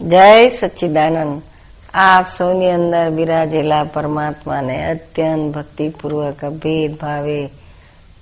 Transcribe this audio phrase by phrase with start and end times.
[0.00, 1.42] જય સચ્ચિદાનંદ.
[1.94, 7.50] આપ સૌની અંદર બિરાજેલા પરમાત્માને અત્યંત ભક્તિપૂર્વક ભેદ ભાવે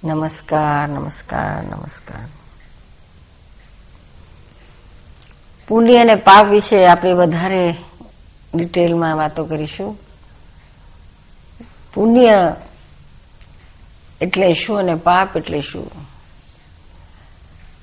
[0.05, 2.29] નમસ્કાર નમસ્કાર નમસ્કાર.
[5.69, 7.75] પુણ્ય અને પાપ વિશે આપણે વધારે
[8.55, 9.99] ડિટેલમાં વાતો કરીશું.
[11.95, 12.55] પુણ્ય
[14.21, 15.91] એટલે શું અને પાપ એટલે શું?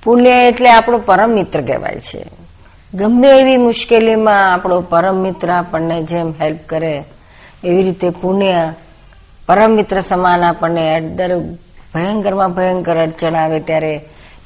[0.02, 2.43] પુણ્ય એટલે આપણો પરમ મિત્ર કહેવાય છે.
[2.94, 7.04] ગમે એવી મુશ્કેલીમાં આપણો પરમ મિત્ર આપણને જેમ હેલ્પ કરે,
[7.64, 8.74] એવી રીતે પુણ્ય
[9.46, 11.40] પરમ મિત્ર સમાન આપણને દર
[11.94, 13.92] ભયંકરમાં ભયંકર અડચણ આવે ત્યારે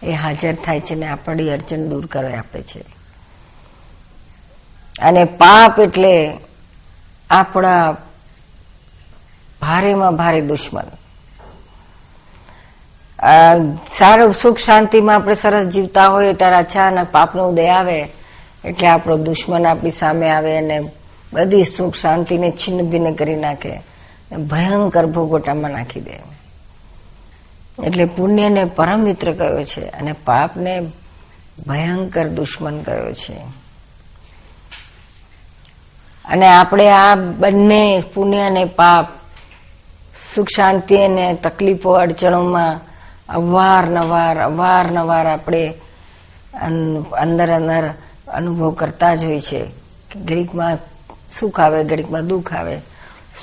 [0.02, 2.80] એ હાજર થાય છે ને આપણી અડચણ દૂર કરવા આપે છે.
[5.02, 6.38] અને પાપ એટલે
[7.30, 7.96] આપણા
[9.60, 10.88] ભારેમાં ભારે દુશ્મન.
[13.98, 17.98] સારું સુખ શાંતિમાં આપણે સરસ જીવતા હોઈએ ત્યારે અચાનક પાપનો ઉદય આવે
[18.68, 20.80] એટલે આપણો દુશ્મન આપણી સામે આવે અને
[21.32, 23.80] બધી સુખ શાંતિને છિન્ન ભિન્ન કરી નાખે
[24.36, 26.38] ભયંકર ભોગોટામાં નાખી દે.
[27.84, 30.80] એટલે પુણ્યને પરમ મિત્ર કયો છે અને પાપને
[31.66, 33.36] ભયંકર દુશ્મન કયો છે.
[36.24, 39.06] અને આપણે આ બંને પુણ્ય અને પાપ,
[40.34, 42.80] સુખ શાંતિ અને તકલીફો અડચણોમાં
[43.28, 45.74] અવારનવાર અવારનવાર આપણે
[47.12, 47.94] અંદર અંદર
[48.34, 49.64] અનુભવ કરતા જ હોય છે
[50.24, 50.78] ઘડીકમાં
[51.40, 52.80] સુખ આવે, ઘડીકમાં દુઃખ આવે.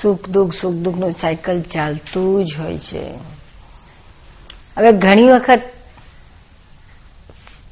[0.02, 3.14] સુખ, દુઃખ, સુખ, દુઃખનું સાયકલ ચાલતું જ હોય છે.
[4.76, 5.62] હવે ઘણી વખત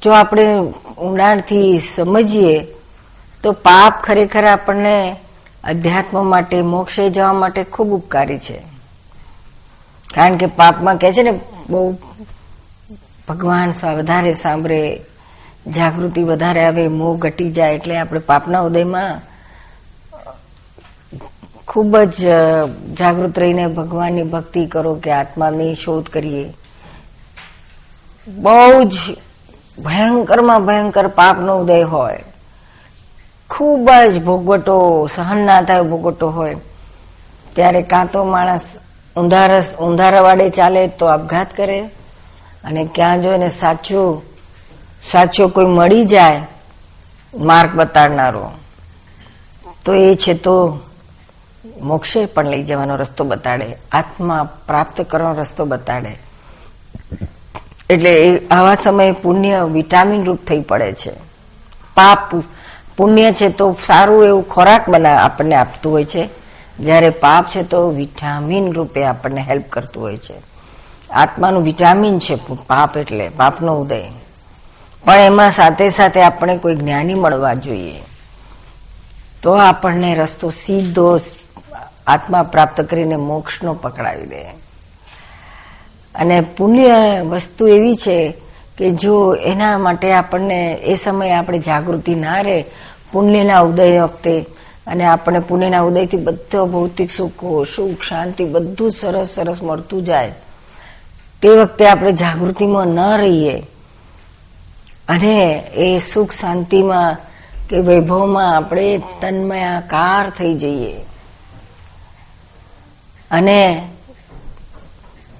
[0.03, 0.55] જો આપણે
[0.97, 2.67] ઊંડાણથી સમજીએ,
[3.43, 5.15] તો પાપ ખરેખર આપણને
[5.63, 8.61] અધ્યાત્મ માટે, મોક્ષે જવા માટે ખૂબ ઉપકારી છે.
[10.15, 11.97] કારણ કે પાપમાં કહે છે ને, બહુ
[13.27, 15.01] ભગવાન વધારે સાંભળે
[15.71, 19.21] જાગૃતિ વધારે આવે, મોહ ઘટી જાય, એટલે આપણે પાપના ઉદયમાં
[21.67, 22.27] ખૂબ જ
[22.99, 26.53] જાગૃત રહીને ભગવાનની ભક્તિ કરો કે આત્માની શોધ કરીએ.
[28.27, 28.95] બહુ જ
[29.79, 32.23] ભયંકરમાં ભયંકર પાપનો ઉદય હોય.
[33.49, 36.55] ખૂબ જ ભોગવટો, સહન ના થાય ભોગવટો હોય.
[37.53, 38.79] ત્યારે કાં તો માણસ
[39.17, 41.81] ઊંધારસ, ઊંધારા વાડે ચાલે તો આપઘાત કરે
[42.63, 44.34] અને ક્યાં જો એને સાચું
[45.11, 46.47] સાચો કોઈ મળી જાય,
[47.35, 48.51] માર્ગ બતાડનારો,
[49.85, 50.79] તો એ છે તો
[51.81, 56.17] મોક્ષે પણ લઈ જવાનો રસ્તો બતાડે, આત્મા પ્રાપ્ત કરવાનો રસ્તો બતાડે.
[57.89, 61.11] એટલે આવા સમયે પુણ્ય વિટામિન રૂપ થઈ પડે છે.
[61.93, 62.35] પાપ
[62.97, 66.29] પુણ્ય છે તો સારું એવું ખોરાક બના આપણને આપતું હોય છે.
[66.79, 70.33] જ્યારે પાપ છે તો વિટામિન રૂપે આપણને હેલ્પ કરતું હોય છે.
[71.09, 72.35] આત્માનું વિટામિન છે,
[72.67, 74.03] પાપ એટલે, પાપનો ઉદય.
[75.05, 78.03] પણ એમાં સાથે સાથે આપણે કોઈ જ્ઞાની મળવા જોઈએ.
[79.43, 81.19] તો આપણને રસ્તો સીધો
[82.07, 84.43] આત્મા પ્રાપ્ત કરીને મોક્ષનો પકડાવી દે.
[86.15, 88.33] અને પુણ્ય વસ્તુ એવી છે
[88.77, 92.65] કે જો એના માટે આપણને એ સમયે આપણે જાગૃતિ ના રહે,
[93.11, 94.45] પુણ્યના ઉદય વખતે,
[94.87, 100.33] અને આપણે પુણ્યના ઉદયથી બધો ભૌતિક સુખો, સુખ, શાંતિ બધું સરસ સરસ મળતું જાય,
[101.41, 103.63] તે વખતે આપણે જાગૃતિમાં ન રહીએ.
[105.09, 107.17] અને એ સુખ શાંતિમાં
[107.69, 110.95] કે વૈભવમાં આપણે તન્મયાકાર થઈ જઈએ.
[113.31, 113.89] અને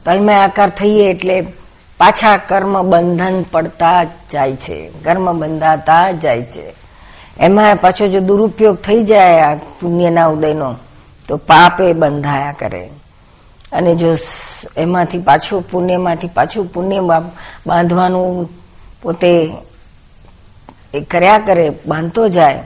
[0.05, 1.41] તન્મયાકાર થઈએ એટલે
[1.97, 6.73] પાછા કર્મ બંધન પડતા જાય છે કર્મ બંધાતા જાય છે.
[7.39, 10.75] એમાં પાછો જો દુરુપયોગ થઈ જાય આ પુણ્યના ઉદયનો,
[11.27, 12.89] તો પાપે બંધાયા કરે.
[13.71, 14.15] અને જો
[14.77, 16.99] એમાંથી પાછું પુણ્યમાંથી પાછું પુણ્ય
[17.67, 18.49] બાંધવાનું
[19.01, 19.53] પોતે
[20.93, 22.63] એ કર્યા કરે, બાંધતો જાય,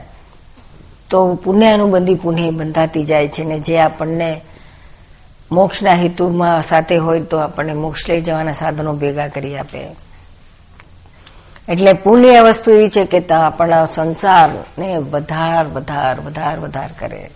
[1.10, 4.40] તો પુણ્યાનુબંધી પુણ્ય બંધાતી જાય છે ને જે આપણને
[5.52, 9.86] મોક્ષના હેતુમાં સાથે હોય તો આપણને મોક્ષ લઈ જવાના સાધનો ભેગા કરી આપે.
[11.68, 17.30] એટલે પુણ્ય વસ્તુ એવી છે કે આપણા સંસારને વધાર વધાર વધાર વધાર કરે.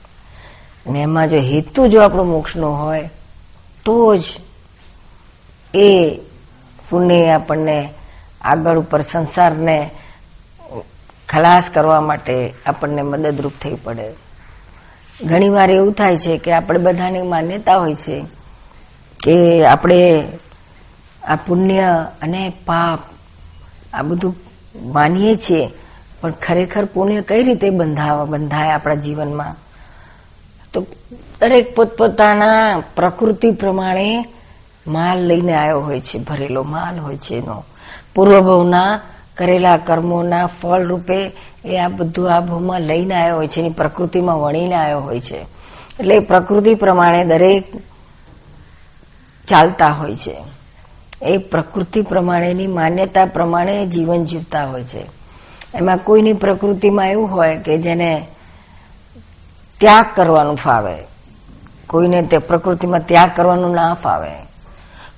[0.86, 3.10] અને એમાં જો હેતુ જો આપણો મોક્ષનો હોય,
[3.84, 4.22] તો જ
[5.74, 6.20] એ
[6.90, 7.88] પુણ્ય આપણને
[8.44, 9.90] આગળ ઉપર સંસારને
[11.28, 14.08] ખલાસ કરવા માટે આપણને મદદરૂપ થઈ પડે.
[15.24, 18.16] ઘણીવાર એવું થાય છે કે આપણે બધાની માન્યતા હોય છે
[19.24, 20.00] કે આપણે
[21.28, 23.00] આ પુણ્ય અને પાપ
[23.94, 24.34] આ બધું
[24.92, 25.70] માનીએ છીએ,
[26.20, 29.54] પણ ખરેખર પુણ્ય કઈ રીતે બંધાવા, બંધાય આપણા જીવનમાં?
[30.72, 30.86] તો
[31.40, 34.26] દરેક પોતપોતાના પ્રકૃતિ પ્રમાણે
[34.86, 37.64] માલ લઈને આવ્યો હોય છે, ભરેલો માલ હોય છે એનો.
[38.14, 39.00] પૂર્વભવના
[39.36, 41.18] કરેલા કર્મોના ફળ રૂપે
[41.64, 45.40] એ આ બધું આ ભૂમાં લઈને આવ્યો હોય છે, એની પ્રકૃતિમાં વણીને આવ્યો હોય છે.
[46.00, 47.64] એટલે પ્રકૃતિ પ્રમાણે દરેક
[49.46, 50.36] ચાલતા હોય છે.
[51.22, 55.02] એ પ્રકૃતિ પ્રમાણેની માન્યતા પ્રમાણે જીવન જીવતા હોય છે.
[55.74, 58.26] એમાં કોઈની પ્રકૃતિમાં એવું હોય કે જેને
[59.80, 60.96] ત્યાગ કરવાનું ફાવે,
[61.86, 64.32] કોઈને તે પ્રકૃતિમાં ત્યાગ કરવાનું ના ફાવે.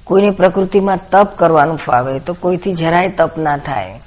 [0.06, 4.00] કોઈની પ્રકૃતિમાં તપ કરવાનું ફાવે તો કોઈથી જરાય તપ ના થાય.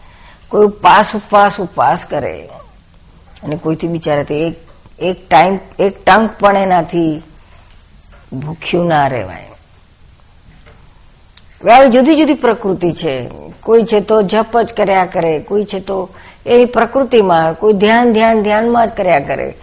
[0.50, 2.50] કોઈ ઉપવાસ ઉપવાસ ઉપવાસ કરે.
[3.44, 4.56] અને કોઈથી બિચારાથી એક
[5.00, 7.24] એક ટાઈમ, એક ટંક પણ એનાથી
[8.34, 9.46] ભૂખ્યું ના રહેવાય.
[11.74, 13.30] આવી જુદી જુદી પ્રકૃતિ છે.
[13.64, 16.10] કોઈ છે તો જપ જ કર્યા કરે, કોઈ છે તો
[16.46, 19.54] એ પ્રકૃતિમાં, કોઈ ધ્યાન ધ્યાન, ધ્યાનમાં જ કર્યા કરે.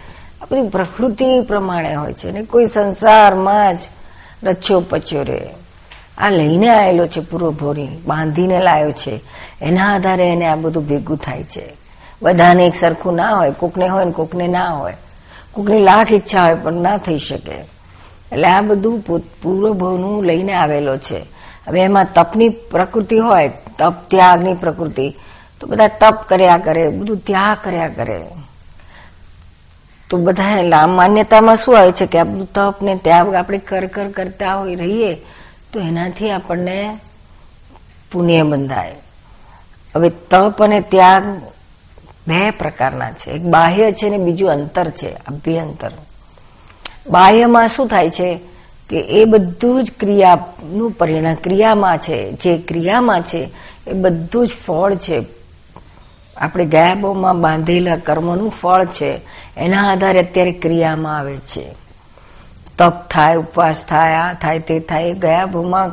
[0.41, 3.79] આ બધી પ્રકૃતિ પ્રમાણે હોય છે ને કોઈ સંસારમાં જ
[4.43, 5.66] રચ્યો પચ્યો રહે.
[6.17, 9.19] આ લઈને આવેલો છે પૂરો ભોરી, બાંધીને લાવ્યો છે.
[9.61, 11.65] એના આધારે એને આ બધું ભેગું થાય છે.
[12.21, 14.97] બધાને એક સરખું ના હોય, કોકને હોય ને કોકને ના હોય.
[15.51, 17.55] કોકની લાખ ઈચ્છા હોય પણ ના થઈ શકે.
[18.31, 18.99] એટલે આ બધું
[19.41, 21.19] પૂર્વભવનું લઈને આવેલો છે.
[21.67, 25.15] હવે એમાં તપની પ્રકૃતિ હોય, તપ ત્યાગની પ્રકૃતિ,
[25.59, 28.21] તો બધા તપ કર્યા કરે, બધું ત્યાગ કર્યા કરે.
[30.09, 34.07] તો બધા માન્યતામાં શું આવે છે કે આ બધું તપ ને ત્યાગ આપણે કર કર,
[34.07, 35.17] કરતા હોય રહીએ
[35.73, 36.97] તો એનાથી આપણને
[38.11, 38.95] પુણ્ય બંધાય.
[39.95, 41.41] હવે તપ અને ત્યાગ
[42.27, 43.31] બે પ્રકારના છે.
[43.31, 45.91] એક બાહ્ય છે ને બીજું અંતર છે, અભ્યંતર.
[47.09, 48.39] બાહ્યમાં શું થાય છે
[48.89, 53.49] કે એ બધું જ ક્રિયાનું પરિણામ, ક્રિયામાં છે, જે ક્રિયામાં છે,
[53.87, 55.23] એ બધું જ ફળ છે.
[56.37, 59.21] આપણે ગાયબોમાં બાંધેલા કર્મનું ફળ છે.
[59.57, 61.86] એના આધારે અત્યારે ક્રિયામાં આવે છે.
[62.77, 65.91] તપ થાય, ઉપવાસ થાય, આ થાય તે થાય ગયા ભૂમાં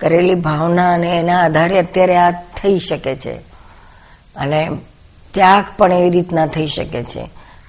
[0.00, 3.34] કરેલી ભાવના અને એના આધારે અત્યારે આ થઈ શકે છે.
[4.36, 4.70] અને
[5.34, 7.20] ત્યાગ પણ એવી રીતના થઈ શકે છે.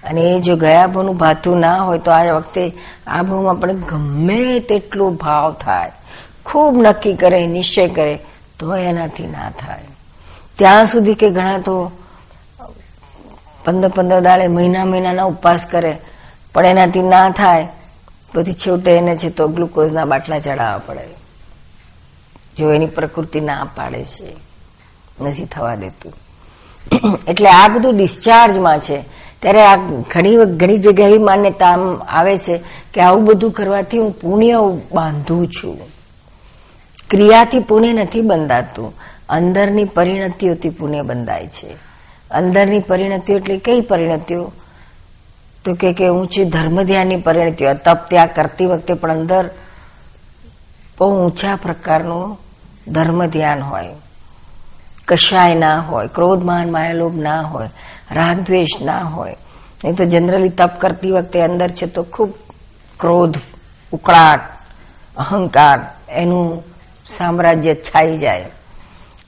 [0.03, 2.73] અને એ જો ગયા ભૂનું ભાથું ના હોય તો આ વખતે
[3.07, 5.91] આ ભૂમાં પણ ગમે તેટલો ભાવ થાય.
[6.45, 8.19] ખૂબ નક્કી કરે, નિશ્ચય કરે,
[8.59, 9.83] તો એનાથી ના થાય.
[10.57, 11.91] ત્યાં સુધી કે ઘણા તો
[13.65, 15.97] પંદર પંદર દાડે મહિના મહિનાના ઉપવાસ કરે,
[16.53, 17.67] પણ એનાથી ના થાય.
[18.33, 21.07] પછી છેવટે એને છે તો ગ્લુકોઝના બાટલા ચડાવવા પડે.
[22.57, 24.35] જો એની પ્રકૃતિ ના પાડે છે,
[25.21, 26.13] નથી થવા દેતું.
[27.27, 29.03] એટલે આ બધું ડિસ્ચાર્જમાં છે.
[29.41, 29.75] ત્યારે આ
[30.13, 31.77] ઘણી ઘણી જગ્યાએ એવી માન્યતા
[32.09, 32.59] આવે છે
[32.93, 34.55] કે આવું બધું કરવાથી હું પુણ્ય
[34.93, 35.77] બાંધું છું.
[37.09, 38.93] ક્રિયાથી પુણ્ય નથી બંધાતું.
[39.29, 41.69] અંદરની પરિણતિઓથી પુણ્ય બંધાય છે.
[42.31, 44.51] અંદરની પરિણતિઓ એટલે કઈ પરિણતિઓ?
[45.67, 49.49] તો કે કે ઊંચી ધર્મ ધ્યાનની હોય, તપ ત્યાગ કરતી વખતે પણ અંદર
[50.97, 52.39] બહુ ઊંચા પ્રકારનું
[52.87, 53.87] ધર્મ ધ્યાન હોય.
[55.07, 57.69] કશાય ના હોય ક્રોધ માન માયાલોભ ના હોય
[58.11, 59.35] રાગ દ્વેષ ના હોય.
[59.83, 62.33] નહીં તો જનરલી તપ કરતી વખતે અંદર છે તો ખૂબ
[62.99, 63.37] ક્રોધ,
[63.91, 64.39] ઉકળાટ,
[65.17, 65.79] અહંકાર
[66.09, 66.63] એનું
[67.17, 68.41] સામ્રાજ્ય છાઈ જાય.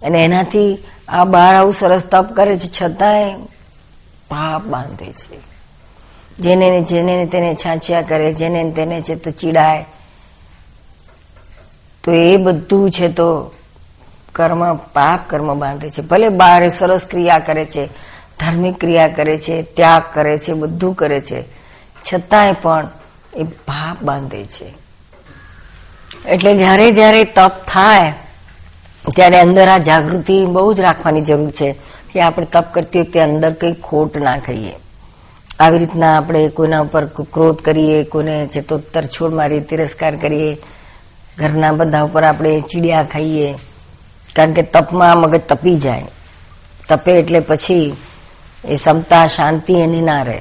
[0.02, 0.78] અને એનાથી
[1.08, 3.34] આ બહાર આવું સરસ તપ કરે છે, છતાંય
[4.30, 5.49] પાપ બાંધે છે.
[6.40, 9.86] જેને જેને તેને છાંચ્યા કરે, જેને તેને છે તો ચીડાય.
[12.04, 13.52] તો એ બધું છે તો
[14.36, 16.02] કર્મ, પાપ કર્મ બાંધે છે.
[16.02, 17.86] ભલે બહાર સરસ ક્રિયા કરે છે,
[18.40, 21.44] ધાર્મિક ક્રિયા કરે છે, ત્યાગ કરે છે, બધું કરે છે.
[22.14, 22.88] છતાંય પણ
[23.36, 24.74] એ પાપ બાંધે છે.
[26.30, 28.14] એટલે જ્યારે જ્યારે તપ થાય,
[29.16, 31.76] ત્યારે અંદર આ જાગૃતિ બહુ જ રાખવાની જરૂર છે.
[32.14, 34.74] કે આપણે તપ કરતી વખતે અંદર કઈ ખોટ ના ખાઈએ.
[35.60, 40.58] આવી રીતના આપણે કોઈના ઉપર ક્રોધ કરીએ, કોઈને છે તો તરછોડ મારી તિરસ્કાર કરીએ,
[41.38, 43.50] ઘરના બધા ઉપર આપણે ચીડિયા ખાઈએ,
[44.36, 46.08] કારણ કે તપમાં મગજ તપી જાય.
[46.90, 47.88] તપે એટલે પછી
[48.68, 50.40] એ ક્ષમતા શાંતિ એની ના રહે.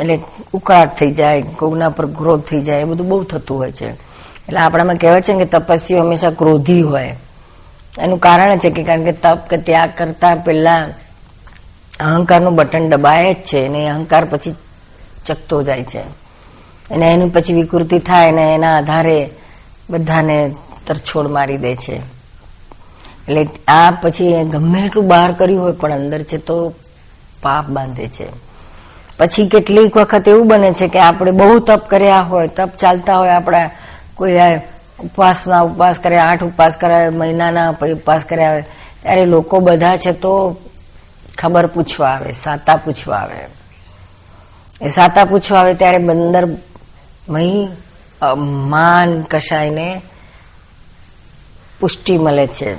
[0.00, 0.14] એટલે
[0.52, 3.88] ઉકળાટ થઈ જાય, કોઈના પર ક્રોધ થઈ જાય, એ બધું બહુ થતું હોય છે.
[4.46, 7.14] એટલે આપણામાં કહેવાય છે કે તપસ્વીઓ હંમેશા ક્રોધી હોય.
[7.98, 10.82] એનું કારણ છે કે કારણ કે તપ કે ત્યાગ કરતા પહેલા
[12.00, 14.54] અહંકારનું બટન દબાય જ છે અને અહંકાર પછી
[15.26, 15.98] ચકતો જાય છે.
[16.90, 19.30] અને એનું પછી વિકૃતિ થાય અને એના આધારે
[19.90, 20.54] બધાને
[20.86, 21.96] તરછોડ મારી દે છે.
[23.28, 26.74] એટલે આ પછી ગમે એટલું બહાર કર્યું હોય પણ અંદર છે તો
[27.42, 28.26] પાપ બાંધે છે.
[29.18, 33.28] પછી કેટલીક વખત એવું બને છે કે આપણે બહુ તપ કર્યા હોય, તપ ચાલતા હોય,
[33.28, 33.70] આપણા
[34.14, 34.38] કોઈ
[35.00, 38.64] ઉપવાસના ઉપવાસ કર્યા, આઠ ઉપવાસ કર્યા, મહિનાના ઉપવાસ કર્યા હોય,
[39.02, 40.56] ત્યારે લોકો બધા છે તો
[41.40, 43.40] ખબર પૂછવા આવે, સાતા પૂછવા આવે.
[44.82, 46.44] એ સાતા પૂછવા આવે ત્યારે બંદર
[47.28, 47.68] મહી
[48.68, 50.02] માન કશાયને
[51.80, 52.74] પુષ્ટિ મળે છે.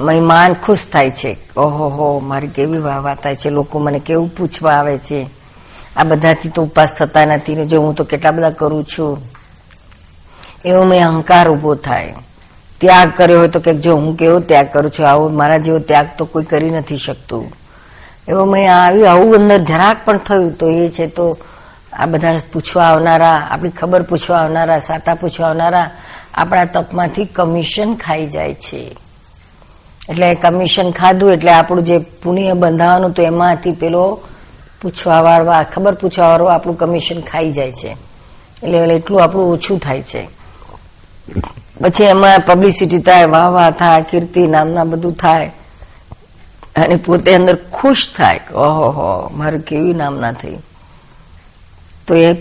[0.00, 1.36] મહેમાન ખુશ થાય છે.
[1.56, 3.50] ઓહો હો, મારી કેવી વાહ થાય છે.
[3.50, 5.30] લોકો મને કેવું પૂછવા આવે છે.
[5.96, 9.18] આ બધાથી તો ઉપવાસ થતા નથી ને જો હું તો કેટલા બધા કરું છું.
[10.64, 12.14] એવો મેં અહંકાર ઊભો થાય.
[12.80, 16.08] ત્યાગ કર્યો હોય તો કે જો હું કેવો ત્યાગ કરું છું, આવો મારા જેવો ત્યાગ
[16.18, 17.61] તો કોઈ કરી નથી શકતું.
[18.28, 21.38] એવો મેં આવ્યું, આવું અંદર જરાક પણ થયું તો એ છે તો
[21.92, 25.90] આ બધા પૂછવા આવનારા, આપણી ખબર પૂછવા આવનારા, સાતા પૂછવા આવનારા,
[26.34, 28.96] આપણા તપમાંથી કમિશન ખાઈ જાય છે.
[30.08, 34.20] એટલે કમિશન ખાધું, એટલે આપણું જે પુણ્ય બંધાવાનું તો એમાંથી પેલો
[34.82, 37.96] પૂછવા વાળવા, ખબર પૂછવા વાળો આપણું કમિશન ખાઈ જાય છે.
[38.62, 40.28] એટલે એટલું આપણું ઓછું થાય છે.
[41.80, 45.50] પછી એમાં પબ્લિસિટી થાય, વાહ વાહ થાય, કીર્તિ નામના બધું થાય.
[46.76, 50.56] અને પોતે અંદર ખુશ થાય ઓહો મારે કેવી નામના થઈ?
[52.06, 52.34] તો એ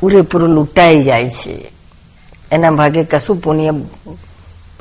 [0.00, 1.72] પૂરેપૂરું લૂંટાઈ જાય છે.
[2.52, 3.72] એના ભાગે કશું પુણ્ય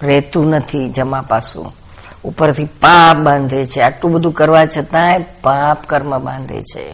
[0.03, 1.75] રહેતું નથી જમા પાસું
[2.23, 3.81] ઉપરથી પાપ બાંધે છે.
[3.81, 6.91] આટલું બધું કરવા છતાંય પાપ કર્મ બાંધે છે.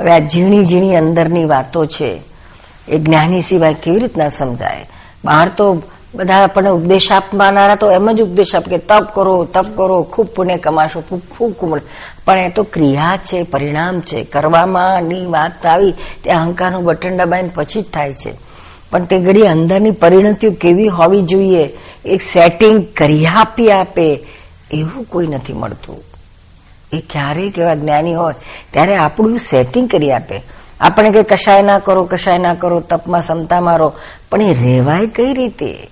[0.00, 2.20] હવે આ ઝીણી ઝીણી અંદરની વાતો છે.
[2.88, 4.88] એ જ્ઞાની સિવાય કેવી રીતના સમજાય?
[5.24, 5.82] બહાર તો
[6.14, 10.26] બધા આપણને ઉપદેશ આપવાના, તો એમ જ ઉપદેશ આપ કે તપ કરો તપ કરો, ખૂબ
[10.26, 11.80] પુણ્ય કમાશો, ખૂબ ખૂબ કુમળ.
[12.24, 17.50] પણ એ તો ક્રિયા છે, પરિણામ છે, કરવામાં ની વાત આવી, તે અહંકારનું બટન દબાઈને
[17.54, 18.32] પછી જ થાય છે.
[18.90, 21.76] પણ તે ઘડી અંદરની પરિણતિઓ કેવી હોવી જોઈએ?
[22.04, 24.24] એક સેટિંગ કરી આપી આપે,
[24.72, 25.96] એવું કોઈ નથી મળતું.
[26.92, 28.34] એ ક્યારેક એવા જ્ઞાની હોય,
[28.70, 30.42] ત્યારે આપણું સેટિંગ કરી આપે.
[30.80, 33.92] આપણે કે કશાય ના કરો, કશાય ના કરો, તપમાં સમતા મારો,
[34.30, 35.90] પણ એ રહેવાય કઈ રીતે?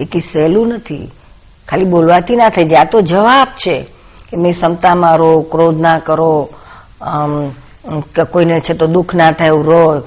[0.00, 1.10] એ કે સહેલું નથી.
[1.68, 2.64] ખાલી બોલવાથી ના થાય.
[2.64, 3.76] જ્યાં તો જવાબ છે
[4.30, 6.48] કે મેં ક્ષમતા મારો, ક્રોધ ના કરો
[8.32, 10.02] કોઈને છે તો દુઃખ ના થાય, એવું રો,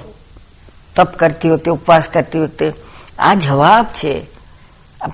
[0.96, 2.74] તપ કરતી વખતે, ઉપવાસ કરતી વખતે.
[3.20, 4.26] આ જવાબ છે.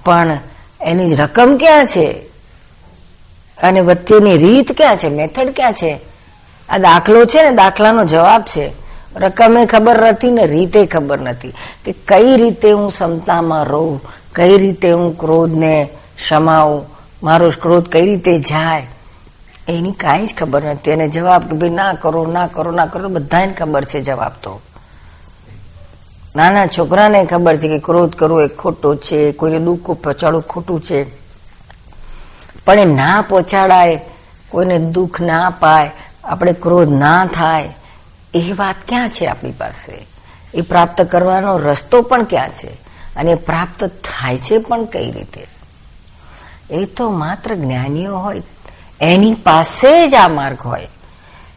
[0.05, 0.37] પણ
[0.81, 2.07] એની રકમ ક્યાં છે?
[3.63, 5.09] અને વચ્ચેની રીત ક્યાં છે?
[5.09, 5.99] મેથડ ક્યાં છે?
[6.69, 8.71] આ દાખલો છે ને, દાખલાનો જવાબ છે.
[9.15, 11.53] રકમે ખબર નથી ને, રીતે ખબર નથી.
[11.85, 14.01] કે કઈ રીતે હું ક્ષમતામાં રહું?
[14.35, 15.89] કઈ રીતે હું ક્રોધને
[16.27, 16.85] સમાવું
[17.23, 18.87] મારો ક્રોધ કઈ રીતે જાય?
[19.67, 20.91] એની કાંઈ જ ખબર નથી.
[20.91, 24.61] અને જવાબ કે ભાઈ ના કરો ના કરો ના કરો બધાને ખબર છે જવાબ તો.
[26.35, 31.05] નાના છોકરાને ખબર છે કે ક્રોધ કરવો એ ખોટો છે, કોઈને દુઃખ પહોંચાડવું ખોટું છે.
[32.65, 34.01] પણ એ ના પહોંચાડાય,
[34.49, 35.91] કોઈને દુઃખ ના પાય
[36.23, 37.69] આપણે ક્રોધ ના થાય,
[38.33, 40.05] એ વાત ક્યાં છે આપણી પાસે?
[40.53, 42.88] એ પ્રાપ્ત કરવાનો રસ્તો પણ ક્યાં છે?
[43.15, 45.47] અને પ્રાપ્ત થાય છે પણ કઈ રીતે?
[46.71, 48.41] એ તો માત્ર જ્ઞાનીઓ હોય.
[49.01, 50.87] એની પાસે જ આ માર્ગ હોય.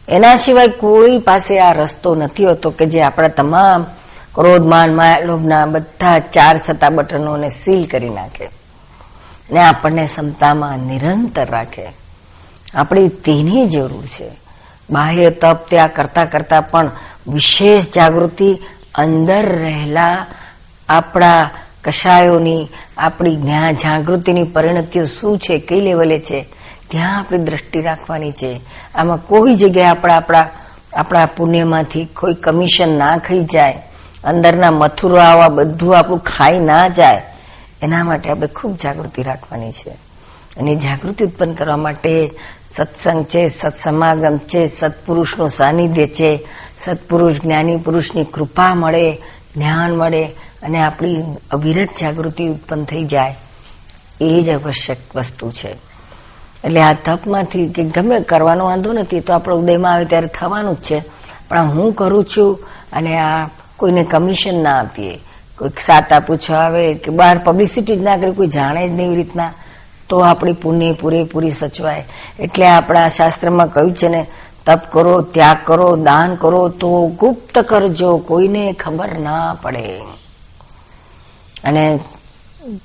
[0.07, 3.83] એના સિવાય કોઈ પાસે આ રસ્તો નથી હોતો કે જે આપણા તમામ
[4.35, 8.49] ક્રોધ માન માયા લોભના બધા ચાર થતા બટનોને સીલ કરી નાખે.
[9.51, 11.93] ને આપણને ક્ષમતામાં નિરંતર રાખે.
[12.73, 14.31] આપણે તેની જરૂર છે.
[14.89, 16.91] બાહ્ય તપ ત્યાં કરતા કરતા પણ
[17.27, 18.59] વિશેષ જાગૃતિ
[18.95, 20.25] અંદર રહેલા
[20.97, 21.49] આપણા
[21.83, 26.45] કશાયોની, આપણી જ્ઞાન જાગૃતિની પરિણતિઓ શું છે, કઈ લેવલે છે,
[26.89, 28.51] ત્યાં આપણી દ્રષ્ટિ રાખવાની છે.
[28.95, 30.49] આમાં કોઈ જગ્યાએ આપણા આપણા
[30.93, 33.75] આપણા પુણ્યમાંથી કોઈ કમિશન ના ખાઈ જાય,
[34.23, 37.21] અંદરના મથુરો આવા બધું આપણું ખાઈ ના જાય,
[37.81, 39.91] એના માટે આપણે ખૂબ જાગૃતિ રાખવાની છે.
[40.57, 42.31] અને જાગૃતિ ઉત્પન્ન કરવા માટે
[42.71, 46.31] સત્સંગ છે, સત્સમાગમ છે, સત્પુરુષનું સાનિધ્ય છે.
[46.79, 49.07] સત્પુરુષ, જ્ઞાની પુરુષની કૃપા મળે,
[49.55, 50.23] જ્ઞાન મળે
[50.63, 53.35] અને આપણી અવિરત જાગૃતિ ઉત્પન્ન થઈ જાય,
[54.21, 55.71] એ જ આવશ્યક વસ્તુ છે.
[56.63, 60.83] એટલે આ તપમાંથી કે ગમે કરવાનો વાંધો નથી, તો આપણો ઉદયમાં આવે ત્યારે થવાનું જ
[60.83, 60.99] છે.
[61.49, 62.59] પણ હું કરું છું
[62.93, 65.19] અને આ કોઈને કમિશન ના આપીએ,
[65.57, 69.15] કોઈક સાત આપું પૂછવા આવે કે બહાર પબ્લિસિટી જ ના કરે, કોઈ જાણે જ નહીં
[69.15, 69.51] રીતના,
[70.09, 72.05] તો આપણી પુણ્ય પૂરેપૂરી સચવાય.
[72.39, 74.25] એટલે આપણા શાસ્ત્રમાં કહ્યું છે ને,
[74.65, 80.01] તપ કરો, ત્યાગ કરો, દાન કરો, તો ગુપ્ત કરજો, કોઈને ખબર ના પડે.
[81.63, 81.99] અને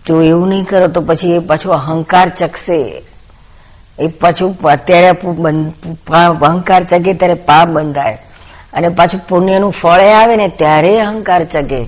[0.06, 3.02] જો એવું નહીં કરો તો પછી એ પાછું અહંકાર ચકશે
[3.98, 5.08] એ પાછું અત્યારે
[6.46, 8.18] અહંકાર ચગે ત્યારે પાપ બંધાય.
[8.72, 11.84] અને પાછું પુણ્યનું ફળ આવે ને ત્યારે અહંકાર ચગે.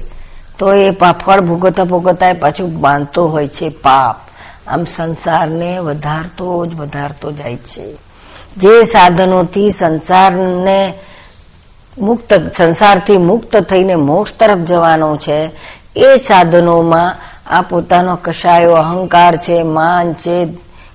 [0.59, 4.17] તો એ ફળ ભોગવતા ભોગવતા પાછું બાંધતો હોય છે પાપ.
[4.67, 7.95] આમ સંસારને વધારતો જ વધારતો જાય છે.
[8.57, 10.95] જે સાધનોથી સંસારને
[11.99, 15.51] મુક્ત, સંસારથી મુક્ત થઈને મોક્ષ તરફ જવાનો છે
[15.97, 17.17] એ સાધનોમાં
[17.47, 20.47] આ પોતાનો કશાયો અહંકાર છે, માન છે,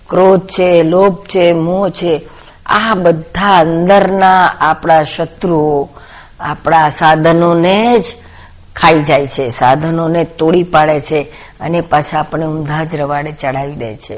[0.10, 2.22] ક્રોધ છે, લોભ છે, મોહ છે.
[2.66, 5.90] આ બધા અંદરના આપણા શત્રુઓ
[6.40, 8.04] આપણા સાધનોને જ
[8.76, 11.22] ખાઈ જાય છે, સાધનોને તોડી પાડે છે
[11.60, 14.18] અને પાછા આપણે ઊંધા જ રવાડે ચડાવી દે છે.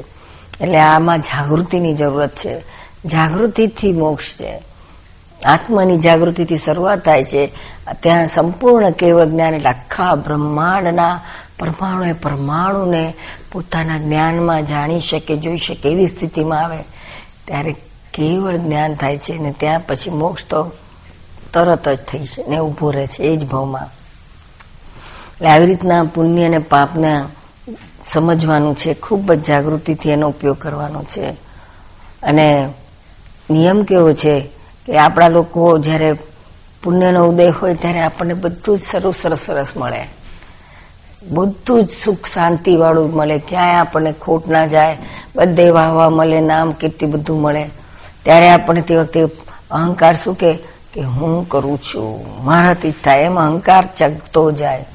[0.61, 2.59] એટલે આમાં જાગૃતિની જરૂરત છે.
[3.05, 4.66] જાગૃતિથી મોક્ષ છે.
[5.47, 7.51] આત્માની જાગૃતિથી શરૂઆત થાય છે.
[7.99, 11.21] ત્યાં સંપૂર્ણ કેવળ જ્ઞાન એટલે આખા બ્રહ્માંડના
[11.59, 13.13] પરમાણુએ પરમાણુને
[13.51, 16.77] પોતાના જ્ઞાનમાં જાણી શકે, જોઈ શકે એવી સ્થિતિમાં આવે.
[17.45, 17.75] ત્યારે
[18.13, 20.71] કેવળ જ્ઞાન થાય છે અને ત્યાં પછી મોક્ષ તો
[21.53, 23.85] તરત જ થઈ છે ને ઊભો રહે છે એ જ ભાવમાં.
[23.85, 27.21] એટલે આવી રીતના પુણ્ય અને પાપને
[28.05, 31.29] સમજવાનું છે, ખૂબ જ જાગૃતિથી એનો ઉપયોગ કરવાનો છે.
[32.23, 32.69] અને
[33.49, 34.56] નિયમ કેવો છે?
[34.87, 36.13] કે આપણા લોકો જ્યારે
[36.83, 40.07] પુણ્યનો ઉદય હોય ત્યારે આપણને બધું જ સરસ સરસ સરસ મળે.
[41.29, 43.39] બધું જ સુખ શાંતિ વાળું મળે.
[43.39, 44.97] ક્યાંય આપણને ખોટ ના જાય,
[45.35, 47.63] બધે વાહવા મળે, નામ કીર્તિ બધું મળે.
[48.23, 49.23] ત્યારે આપણને તે વખતે
[49.71, 50.53] અહંકાર શું કે
[50.93, 54.85] કે હું કરું છું, મારાથી જ થાય એમ અહંકાર ચગતો જાય.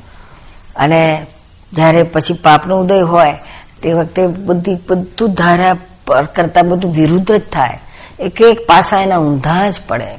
[0.76, 1.26] અને
[1.72, 3.34] જ્યારે પછી પાપનો ઉદય હોય,
[3.82, 5.76] તે વખતે બધી, બધું ધારા
[6.24, 7.80] કરતા બધું વિરુદ્ધ જ થાય.
[8.22, 10.10] એક એક પાસા એના ઊંધા જ પડે.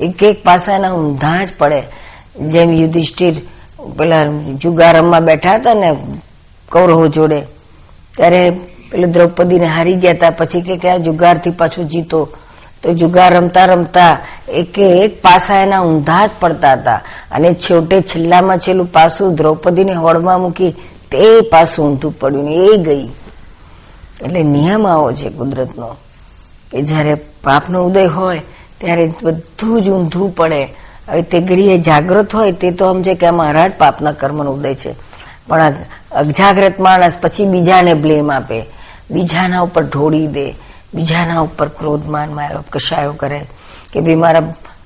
[0.00, 1.80] એક એક પાસા એના ઊંધા જ પડે.
[2.48, 3.34] જેમ યુધિષ્ઠિર
[3.98, 4.24] પેલા
[4.62, 5.90] જુગારમમાં બેઠા હતા ને
[6.72, 7.40] કૌરવો જોડે,
[8.16, 8.42] ત્યારે
[8.90, 12.20] પેલું દ્રૌપદીને હારી ગયા હતા પછી કે કયા જુગારથી પાછું જીતો.
[12.82, 14.12] તો જુગાર રમતા રમતા
[14.48, 17.00] એક એક પાસા એના ઊંધા જ પડતા હતા.
[17.32, 20.72] અને છેવટે છેલ્લામાં છેલ્લું પાસું દ્રૌપદીને હોળમાં મૂકી
[21.10, 23.06] તે પાસું ઊંધું પડ્યું ને એ ગઈ.
[24.24, 25.88] એટલે નિયમ આવો છે કુદરતનો.
[26.76, 28.42] કે જ્યારે પાપનો ઉદય હોય,
[28.78, 30.64] ત્યારે બધું જ ઊંધું પડે.
[31.08, 34.74] હવે તે ઘડીએ જાગૃત હોય, તે તો સમજે કે આ મારા જ પાપના કર્મનો ઉદય
[34.74, 34.92] છે.
[35.48, 35.74] પણ
[36.12, 38.64] અજાગ્રત માણસ પછી બીજાને બ્લેમ આપે.
[39.10, 40.54] બીજાના ઉપર ઢોળી દે.
[40.94, 43.46] બીજાના ઉપર ક્રોધમાન મારો કશાયો કરે.
[43.92, 44.40] કે ભાઈ મારા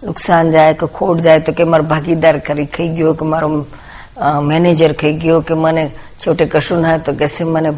[0.05, 3.67] નુકસાન જાય કે ખોટ જાય તો કે મારો ભાગીદાર કરી ખાઈ ગયો કે મારો
[4.43, 5.91] મેનેજર ખાઈ ગયો કે મને
[6.27, 7.71] છોટે કશું ના તો કે મને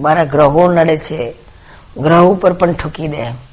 [0.00, 1.32] મારા ગ્રહો નડે છે.
[1.96, 3.45] ગ્રહ ઉપર પણ ઠૂકી દે.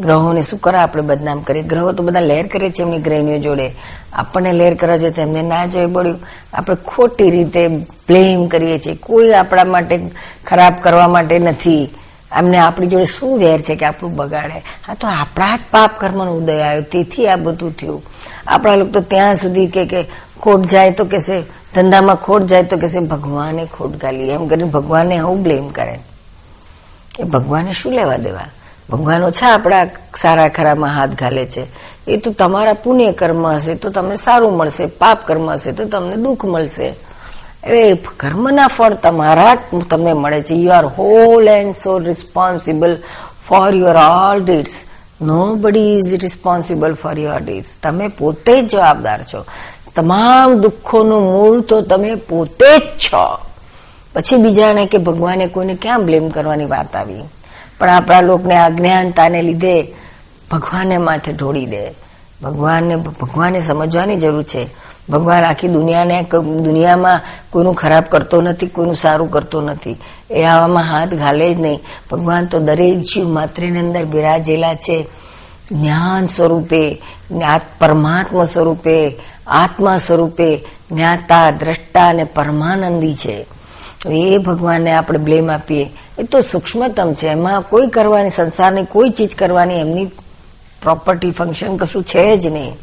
[0.00, 0.78] ગ્રહોને શું કરે?
[0.78, 1.62] આપણે બદનામ કરીએ.
[1.62, 3.74] ગ્રહો તો બધા લહેર કરે છે એમની ગ્રહણીઓ જોડે.
[4.12, 6.18] આપણને લહેર કરવા જોઈએ તેમને ના જોઈ પડ્યું.
[6.54, 7.68] આપણે ખોટી રીતે
[8.08, 8.94] બ્લેમ કરીએ છીએ.
[8.94, 10.00] કોઈ આપણા માટે
[10.46, 11.88] ખરાબ કરવા માટે નથી.
[12.36, 14.62] એમને આપણી જોડે શું વેર છે કે આપણું બગાડે?
[14.86, 16.82] હા તો આપણા જ પાપ કર્મનો ઉદય આવ્યો.
[16.82, 18.02] તેથી આ બધું થયું.
[18.46, 20.02] આપણા લોકો તો ત્યાં સુધી કે કે
[20.40, 21.40] ખોટ જાય તો કેસે
[21.74, 24.30] ધંધામાં ખોટ જાય તો કેસે ભગવાને ખોટ ગાલી.
[24.30, 25.98] એમ કરીને ભગવાનને હું બ્લેમ કરે.
[27.20, 28.46] એ ભગવાને શું લેવા દેવા?
[28.90, 29.84] ભગવાન ઓછા આપણા
[30.16, 31.66] સારા ખરામાં હાથ ઘાલે છે.
[32.08, 36.16] એ તો તમારા પુણ્ય કર્મ હશે, તો તમને સારું મળશે, પાપ કર્મ હશે, તો તમને
[36.16, 36.94] દુઃખ મળશે.
[37.66, 39.58] એ કર્મના ફળ તમારા જ
[39.90, 40.54] તમને મળે છે.
[40.54, 42.96] You are whole and sole responsible
[43.48, 44.82] for your all deeds
[45.54, 49.44] nobody is responsible for your deeds તમે પોતે જ જવાબદાર છો.
[49.94, 53.38] તમામ દુઃખોનું મૂળ તો તમે પોતે જ છો.
[54.14, 57.22] પછી બીજાને કે ભગવાને કોઈને ક્યાં બ્લેમ કરવાની વાત આવી?
[57.78, 59.94] પણ આપણા લોકોને અજ્ઞાનતાને લીધે
[60.50, 61.90] ભગવાનને માથે ઢોળી દે.
[62.42, 64.66] ભગવાનને ભગવાને સમજવાની જરૂર છે.
[65.10, 69.96] ભગવાન આખી દુનિયાને, દુનિયામાં કોઈનું ખરાબ કરતો નથી, કોઈનું સારું કરતો નથી.
[70.30, 71.80] એ આવામાં હાથ ઘાલે જ નહીં.
[72.12, 75.06] ભગવાન તો દરેક જીવ માત્રની અંદર બિરાજેલા છે.
[75.72, 77.02] જ્ઞાન સ્વરૂપે
[77.78, 80.56] પરમાત્મા સ્વરૂપે, આત્મા સ્વરૂપે
[80.92, 83.46] જ્ઞાતા, દ્રષ્ટા અને પરમાનંદી છે.
[84.10, 85.90] એ ભગવાનને આપણે બ્લેમ આપીએ.
[86.18, 87.28] એ તો સૂક્ષ્મતમ છે.
[87.28, 90.04] એમાં કોઈ કરવાની, સંસારની કોઈ ચીજ કરવાની એમની
[90.82, 92.74] પ્રોપર્ટી ફંક્શન કશું છે જ નહીં.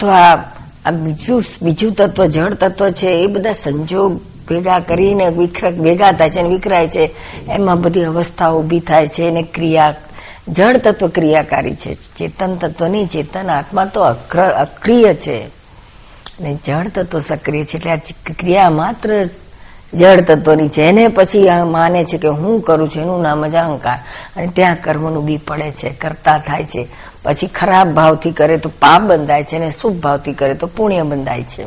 [0.00, 6.12] તો આ બીજું બીજું તત્વ, જળ તત્વ છે, એ બધા સંજોગ ભેગા કરીને વિખરક, ભેગા
[6.12, 7.14] થાય છે અને વિખરાય છે.
[7.48, 9.94] એમાં બધી અવસ્થાઓ ઊભી થાય છે અને ક્રિયા,
[10.48, 11.94] જળ તત્વ ક્રિયાકારી છે.
[11.94, 15.38] ચેતન તત્વ નહીં, ચેતન આત્મા તો અક્રિય છે.
[16.40, 17.76] અને જળ તત્વ સક્રિય છે.
[17.76, 17.96] એટલે આ
[18.40, 19.26] ક્રિયા માત્ર
[19.94, 23.98] જળ તત્વની એને પછી માને છે કે હું કરું છું, એનું નામ જ અહંકાર.
[24.36, 26.88] અને ત્યાં કર્મનું બી પડે છે, કરતા થાય છે.
[27.22, 31.42] પછી ખરાબ ભાવથી કરે તો પાપ બંધાય છે અને શુભ ભાવથી કરે તો પુણ્ય બંધાય
[31.42, 31.64] છે.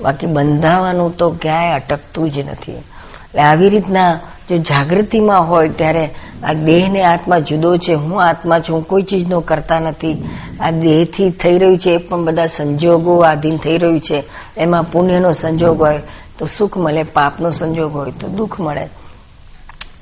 [0.00, 2.72] બાકી બંધાવાનું તો ક્યાંય અટકતું જ નથી.
[2.72, 6.10] એટલે આવી રીતના જો જાગૃતિમાં હોય ત્યારે
[6.44, 10.24] આ દેહ ને આત્મા જુદો છે, હું આત્મા છું કોઈ ચીજનો કરતા નથી.
[10.60, 14.24] આ દેહથી થઈ રહ્યું છે એ પણ બધા સંજોગો આધીન થઈ રહ્યું છે.
[14.56, 15.98] એમાં પુણ્યનો સંજોગ હોય
[16.38, 18.88] તો સુખ મળે, પાપનો સંજોગ હોય તો દુઃખ મળે.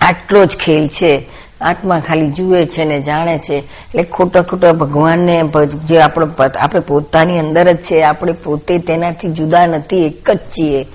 [0.00, 1.44] આટલો જ ખેલ છે.
[1.60, 3.54] આત્મા ખાલી જુએ છે ને જાણે છે.
[3.54, 6.28] એટલે ખોટા ખોટા ભગવાનને જે આપણો
[6.60, 10.86] આપણે પોતાની અંદર જ છે, આપણે પોતે તેનાથી જુદા નથી, એક જ છીએ.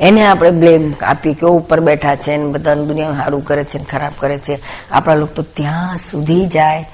[0.00, 3.84] એને આપણે બ્લેમ આપીએ કે ઉપર બેઠા છે ને બધા દુનિયા સારું કરે છે ને
[3.84, 4.58] ખરાબ કરે છે.
[4.90, 6.88] આપણા લોકો તો ત્યાં સુધી જાય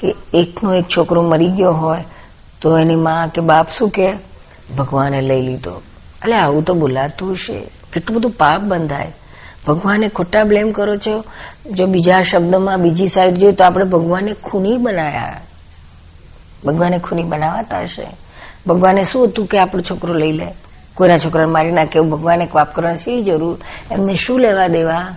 [0.00, 2.04] કે એકનો એક છોકરો મરી ગયો હોય
[2.60, 4.12] તો એની માં કે બાપ શું કે
[4.78, 5.82] ભગવાને લઈ લીધો.
[6.24, 7.70] એટલે આવું તો બોલાતું હશે.
[7.92, 9.12] કેટલું બધું પાપ બંધાય.
[9.66, 11.24] ભગવાને ખોટા બ્લેમ કરો છો.
[11.70, 15.40] જો બીજા શબ્દમાં બીજી સાઈડ જોઈએ તો આપણે ભગવાનને ખૂની બનાયા.
[16.66, 18.06] ભગવાને ખૂની બનાવાતા હશે.
[18.66, 20.46] ભગવાને શું હતું કે આપણો છોકરો લઈ લે?
[20.94, 23.58] કોઈના છોકરાને મારી નાખે એવું ભગવાને પાપ કરવાની શી જરૂર?
[23.90, 25.16] એમને શું લેવા દેવા?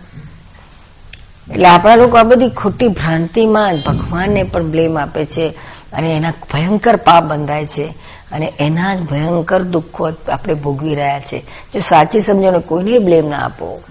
[1.51, 5.49] એટલે આપણા લોકો આ બધી ખોટી ભ્રાંતિમાં ભગવાનને પણ બ્લેમ આપે છે
[5.93, 7.93] અને એના ભયંકર પાપ બંધાય છે.
[8.31, 11.39] અને એના જ ભયંકર દુઃખો આપણે ભોગવી રહ્યા છે.
[11.73, 13.81] જો સાચી સમજણ કોઈને બ્લેમ ના આપો.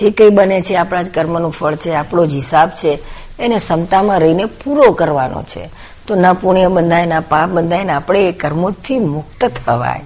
[0.00, 2.98] જે કંઈ બને છે, આપણા જ કર્મનું ફળ છે, આપણો જ હિસાબ છે,
[3.38, 5.68] એને ક્ષમતામાં રહીને પૂરો કરવાનો છે.
[6.06, 10.00] તો ના પુણ્ય બંધાય, ના પાપ બંધાય ને આપણે એ કર્મોથી મુક્ત થવાય.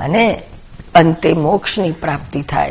[0.00, 0.42] અને
[0.94, 2.70] અંતે મોક્ષની પ્રાપ્તિ થાય.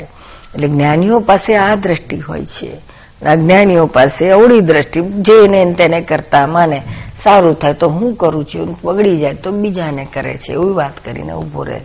[0.56, 2.91] એટલે જ્ઞાનીઓ પાસે આ દ્રષ્ટિ હોય છે.
[3.26, 6.82] અજ્ઞાનીઓ પાસે અવળી દ્રષ્ટિ જેને તેને કરતા માને,
[7.18, 11.34] સારું થાય તો હું કરું છું બગડી જાય તો બીજાને કરે છે, એવી વાત કરીને
[11.34, 11.82] ઊભો રહે.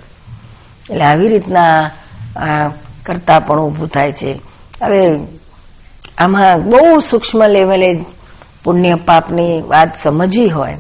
[0.91, 1.91] એટલે આવી રીતના
[3.07, 4.33] કરતા પણ ઊભું થાય છે.
[4.83, 5.19] હવે,
[6.19, 7.91] આમાં બહુ સૂક્ષ્મ લેવલે
[8.65, 10.79] પુણ્ય પાપની વાત સમજવી હોય,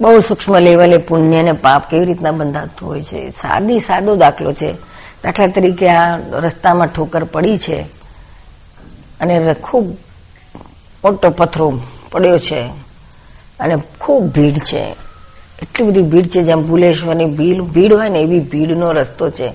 [0.00, 3.30] બહુ સૂક્ષ્મ લેવલે પુણ્ય ને પાપ કેવી રીતના બંધાતું હોય છે?
[3.30, 4.72] સાદી સાદો દાખલો છે.
[5.24, 7.97] દાખલા તરીકે આ રસ્તામાં ઠોકર પડી છે.
[9.20, 9.86] અને ખૂબ
[11.04, 12.60] મોટો પથરો પડ્યો છે
[13.60, 14.96] અને ખૂબ ભીડ છે.
[15.62, 19.52] એટલી બધી ભીડ છે જેમ ભૂલેશ્વરની ભીડ ભીડ હોય ને એવી ભીડનો રસ્તો છે.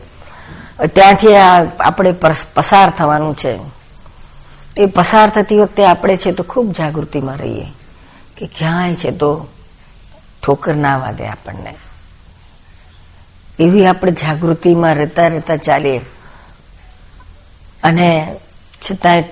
[0.94, 1.36] ત્યાંથી
[1.80, 2.12] આપણે
[2.56, 3.58] પસાર થવાનું છે.
[4.80, 7.66] એ પસાર થતી વખતે આપણે છે તો ખૂબ જાગૃતિમાં રહીએ
[8.38, 9.48] કે ક્યાંય છે તો
[10.44, 11.74] ઠોકર ના વાગે આપણને.
[13.60, 16.02] એવી આપણે જાગૃતિમાં રહેતા રહેતા ચાલીએ.
[17.84, 18.36] અને
[18.82, 19.24] છતાંય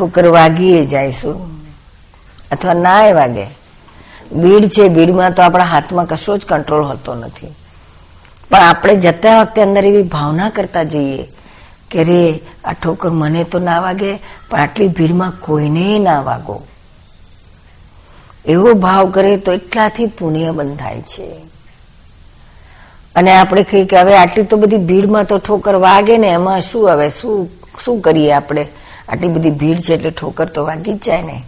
[0.00, 1.50] ઠોકર વાગીએ જઈશું
[2.50, 3.46] અથવા ના એ વાગે?
[4.32, 7.46] ભીડ છે ભીડમાં તો આપણા હાથમાં કશો જ કંટ્રોલ હોતો નથી.
[8.50, 11.22] પણ આપણે જતા વખતે અંદર એવી ભાવના કરતા જઈએ
[11.90, 14.18] કે રે, આ ઠોકર મને તો ના વાગે,
[14.50, 16.62] પણ આટલી ભીડમાં કોઈને ના વાગો.
[18.46, 21.30] એવો ભાવ કરે તો એટલાથી પુણ્ય બંધાય છે.
[23.14, 26.90] અને આપણે કહીએ કે હવે આટલી તો બધી ભીડમાં તો ઠોકર વાગે ને, એમાં શું
[26.90, 27.50] હવે શું
[27.84, 28.68] શું કરીએ આપણે?
[29.10, 31.42] આટલી બધી ભીડ છે એટલે ઠોકર તો વાગી જ જાય ને.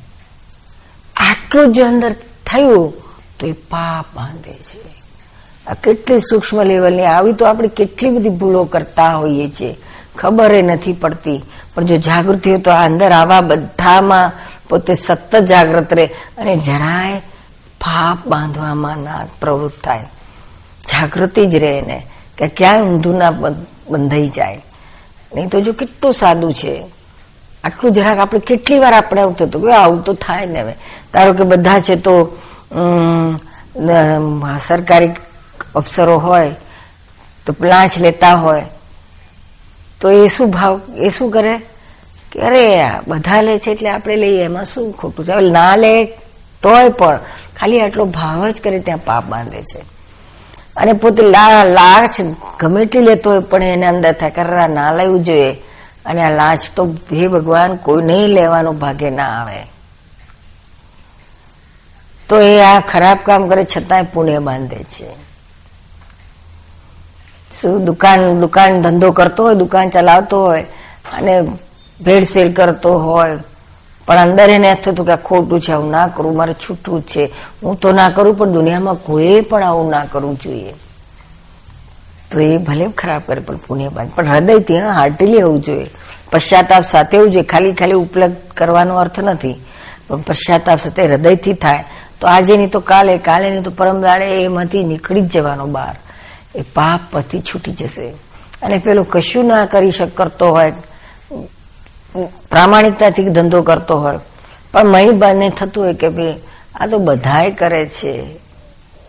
[1.17, 2.15] આટલું જ અંદર
[2.47, 2.93] થયું
[3.39, 5.03] તો એ પાપ બાંધે છે.
[5.67, 9.77] આ કેટલી સૂક્ષ્મ લેવલની આવી તો આપણે કેટલી બધી ભૂલો કરતા હોઈએ છીએ.
[10.19, 11.43] ખબર નથી પડતી.
[11.75, 14.33] પણ જો જાગૃતિ હોય તો આ અંદર આવા બધામાં
[14.69, 16.07] પોતે સતત જાગૃત રહે
[16.39, 17.19] અને જરાય
[17.81, 20.05] પાપ બાંધવામાં ના પ્રવૃત્ત થાય.
[20.83, 22.07] જાગૃતિ જ રહે ને
[22.39, 23.31] કે ક્યાંય ઊંધું ના
[23.89, 24.65] બંધાઈ જાય.
[25.35, 26.85] નહીં તો જો કેટલું સાદું છે.
[27.65, 30.75] આટલું જરાક આપણે કેટલી વાર આપણે આવું થતું કે આવું તો થાય ને હવે.
[31.15, 32.15] ધારો કે બધા છે તો
[34.61, 35.11] સરકારી
[35.75, 36.51] અફસરો હોય,
[37.47, 38.65] તો લાંચ લેતા હોય,
[40.01, 41.55] તો એ શું ભાવ, એ શું કરે?
[42.33, 42.67] કે અરે
[43.09, 45.33] બધા લે છે એટલે આપણે લઈએ, એમાં શું ખોટું છે?
[45.51, 46.05] ના લે
[46.63, 47.19] તોય પણ
[47.59, 49.81] ખાલી આટલો ભાવ જ કરે, ત્યાં પાપ બાંધે છે.
[50.77, 52.15] અને પોતે લાંચ
[52.61, 55.51] ગમે એટલી લેતો હોય, પણ એને અંદર થાય ના લેવું જોઈએ.
[56.07, 59.67] અને આ લાશ તો હે ભગવાન, કોઈ નહીં લેવાનું ભાગે ના આવે.
[62.29, 65.07] તો એ આ ખરાબ કામ કરે છતાંય પુણ્ય બાંધે છે.
[67.61, 70.63] શું દુકાન દુકાન ધંધો કરતો હોય, દુકાન ચલાવતો હોય,
[71.19, 71.43] અને
[72.05, 73.39] ભેળસેળ કરતો હોય,
[74.07, 77.33] પણ અંદર એને થતું કે ખોટું છે, આવું ના કરું, મારે છૂટું જ છે.
[77.63, 80.75] હું તો ના કરું, પણ દુનિયામાં કોઈ પણ આવું ના કરવું જોઈએ.
[82.33, 85.91] તો એ ભલે ખરાબ કરે, પણ પુણ્ય બાંધ પણ હૃદય ત્યાં હાર્ટલી હોવું જોઈએ.
[86.33, 89.57] પશ્ચાતાપ સાથે હોવું જોઈએ ખાલી ખાલી ઉપલબ્ધ કરવાનો અર્થ નથી.
[90.09, 91.85] પણ પશ્ચાતાપ સાથે હૃદયથી થાય.
[92.21, 95.95] તો આજે નહીં તો કાલે કાલે નહીં તો પરમ દાડે એમાંથી નીકળી જ જવાનો બહાર
[96.57, 98.09] એ પાપ પતિ છૂટી જશે.
[98.63, 100.73] અને પેલો કશું ના કરી શક, કરતો હોય,
[102.51, 104.19] પ્રામાણિકતાથી ધંધો કરતો હોય.
[104.73, 106.37] પણ મહીબાને થતું હોય કે ભાઈ,
[106.81, 108.13] આ તો બધાએ કરે છે.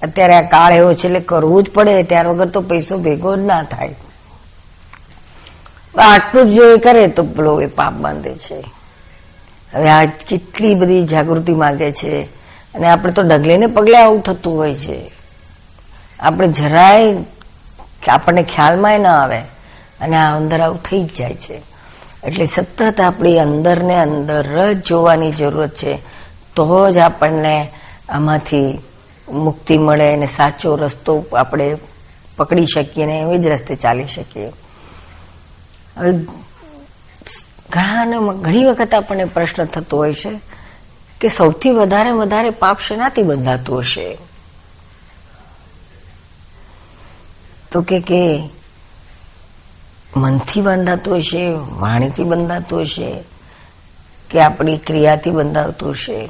[0.03, 3.39] અત્યારે આ કાળ એવો છે એટલે કરવું જ પડે, ત્યાર વગર તો પૈસો ભેગો જ
[3.39, 3.95] ના થાય.
[5.97, 8.65] આટલું જ જો એ કરે તો પેલો એ પાપ બાંધે છે.
[9.73, 12.23] હવે આ કેટલી બધી જાગૃતિ માંગે છે.
[12.75, 15.11] અને આપણે તો ડગલે ને પગલે આવું થતું હોય છે.
[16.19, 17.15] આપણે જરાય
[18.07, 19.39] આપણને ખ્યાલમાં ના આવે
[20.01, 21.61] અને આ અંદર આવું થઈ જ જાય છે.
[22.23, 25.97] એટલે સતત આપણી અંદરને અંદર જ જોવાની જરૂરત છે.
[26.55, 27.71] તો જ આપણને
[28.09, 28.79] આમાંથી
[29.31, 31.77] મુક્તિ મળે અને સાચો રસ્તો આપણે
[32.38, 34.51] પકડી શકીએ ને એવી જ રસ્તે ચાલી શકીએ.
[35.97, 36.13] હવે
[37.69, 40.39] ઘણા ઘણી વખત આપણને પ્રશ્ન થતો હોય છે
[41.21, 44.17] કે સૌથી વધારે વધારે પાપ શેનાથી બંધાતું હશે?
[47.71, 48.49] તો કે કે
[50.17, 53.23] મનથી બંધાતું હશે, વાણીથી બંધાતું હશે,
[54.29, 56.29] કે આપણી ક્રિયાથી બંધાવતું હશે?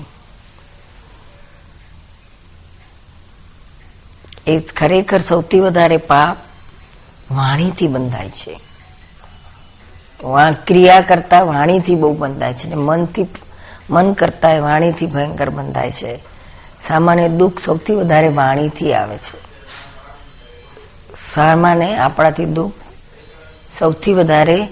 [4.47, 6.38] એ ખરેખર સૌથી વધારે પાપ
[7.34, 8.60] વાણીથી બંધાય છે.
[10.67, 13.27] ક્રિયા કરતા વાણીથી બહુ બંધાય છે મનથી
[13.89, 16.19] મન કરતા વાણીથી ભયંકર બંધાય છે.
[16.82, 19.38] સામાન્ય દુઃખ સૌથી વધારે વાણીથી આવે છે.
[21.15, 22.73] સામાન્ય આપણાથી દુઃખ
[23.79, 24.67] સૌથી વધારે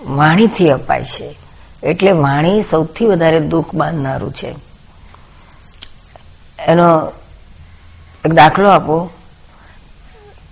[0.00, 1.36] વાણીથી અપાય છે.
[1.82, 4.54] એટલે વાણી સૌથી વધારે દુઃખ બાંધનારું છે.
[6.58, 7.12] એનો
[8.24, 9.10] એક દાખલો આપો.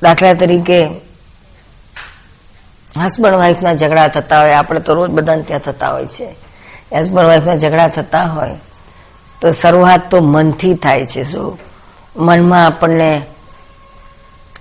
[0.03, 0.87] દાખલા તરીકે
[2.99, 6.29] હસબન્ડ વાઈફના ઝઘડા થતા હોય, આપણે તો રોજ બધાને ત્યાં થતા હોય છે.
[6.93, 8.55] હસબન્ડ વાઈફના ઝઘડા થતા હોય,
[9.41, 11.59] તો શરૂઆત તો મનથી થાય છે, શું?
[12.17, 13.23] મનમાં આપણને,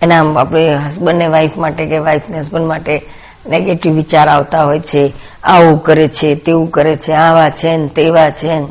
[0.01, 3.09] એના આપણે હસબન્ડને વાઈફ માટે કે વાઈફને હસબન્ડ માટે
[3.45, 8.29] નેગેટિવ વિચાર આવતા હોય છે, આવું કરે છે, તેવું કરે છે, આવા છે ને તેવા
[8.29, 8.67] છે ને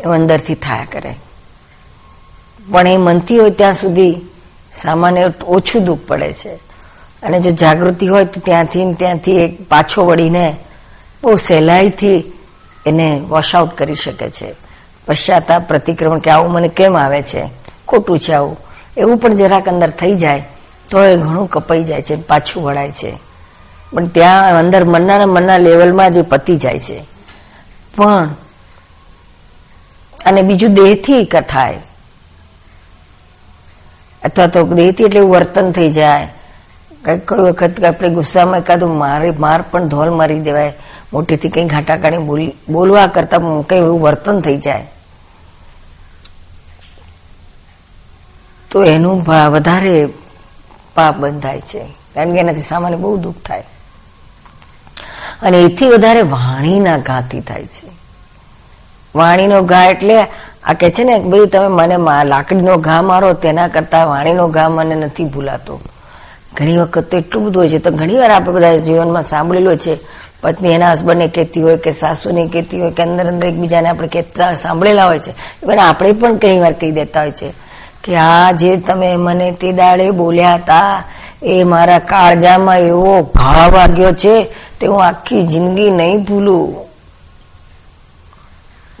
[0.00, 1.14] એ અંદરથી થયા કરે.
[2.70, 4.16] પણ એ મનથી હોય ત્યાં સુધી
[4.74, 6.54] સામાન્ય ઓછું દુઃખ પડે છે.
[7.22, 10.56] અને જો જાગૃતિ હોય તો ત્યાંથી ત્યાંથી એક પાછો વળીને
[11.22, 12.32] બહુ સહેલાઈથી
[12.86, 14.54] એને વોશઆઉટ કરી શકે છે.
[15.06, 17.48] પશ્ચાતાપ પ્રતિક્રમણ કે આવું મને કેમ આવે છે?
[17.88, 18.56] ખોટું છે આવું.
[18.96, 20.48] એવું પણ જરાક અંદર થઈ જાય
[20.90, 23.12] તો એ ઘણું કપાઈ જાય છે પાછું વળાય છે.
[23.92, 27.00] પણ ત્યાં અંદર મનના મનના લેવલમાં જે પતી જાય છે.
[27.96, 28.28] પણ
[30.26, 31.78] અને બીજું દેહથી થાય
[34.24, 36.28] અથવા તો દેતી એટલે વર્તન થઈ જાય.
[37.04, 40.72] કઈ વખત આપણે ગુસ્સામાં એકાદું મારે, માર પણ ધોલ મારી દેવાય.
[41.12, 42.16] મોટેથી કંઈ ઘાટા કાઢી
[42.68, 44.86] બોલવા કરતા કઈ એવું વર્તન થઈ જાય.
[48.70, 50.08] તો એનું વધારે
[50.94, 51.84] પાપ બંધાય છે.
[52.14, 53.64] કારણ કે એનાથી સામાન્ય બહુ દુઃખ થાય.
[55.42, 57.88] અને એથી વધારે વાણીના ઘાથી થાય છે.
[59.14, 60.26] વાણીનો ઘા એટલે
[60.64, 64.94] આ કે છે ને, ભાઈ તમે મને લાકડીનો ઘા મારો, તેના કરતા વાણીનો ઘા મને
[64.94, 65.80] નથી ભૂલાતો.
[66.56, 67.78] ઘણી વખત તો એટલું બધું હોય છે.
[67.78, 69.98] તો ઘણી વાર આપણે બધા જીવનમાં સાંભળેલું છે,
[70.42, 74.54] પત્ની એના હસબન્ડને કહેતી હોય કે સાસુને કહેતી હોય કે અંદર અંદર એકબીજાને આપણે કહેતા
[74.54, 75.32] સાંભળેલા હોય છે.
[75.62, 77.52] ઇવન આપણે પણ ઘણી વાર કહી દેતા હોય છે
[78.04, 81.02] કે, આ જે તમે મને તે દાડે બોલ્યા હતા
[81.42, 84.48] એ મારા કાળજામાં એવો ઘા વાગ્યો છે,
[84.80, 86.83] તે હું આખી જિંદગી નહીં ભૂલું.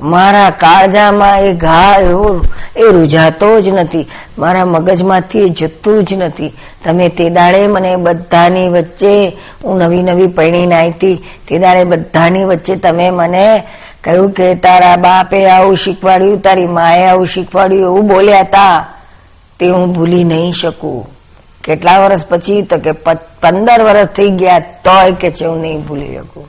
[0.00, 2.44] મારા કાળજામાં એ ઘા એવો,
[2.76, 4.10] એ રૂજાતો જ નથી.
[4.38, 6.52] મારા મગજમાંથી એ જતું જ નથી.
[6.84, 9.28] તમે તે દાડે મને બધાની વચ્ચે,
[9.64, 13.62] હું નવી નવી પૈણી આવી તે દાડે બધાની વચ્ચે તમે મને
[14.04, 18.86] કહ્યું કે તારા બાપે આવું શીખવાડ્યું, તારી માએ આવું શીખવાડ્યું, એવું બોલ્યા હતા
[19.60, 21.08] તે હું ભૂલી નહીં શકું.
[21.64, 22.92] કેટલા વર્ષ પછી તો કે
[23.40, 26.48] પંદર વર્ષ થઈ ગયા તોય કે છે હું નહીં ભૂલી શકું.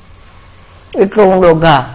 [0.99, 1.85] એટલો ઊંડો ઘા.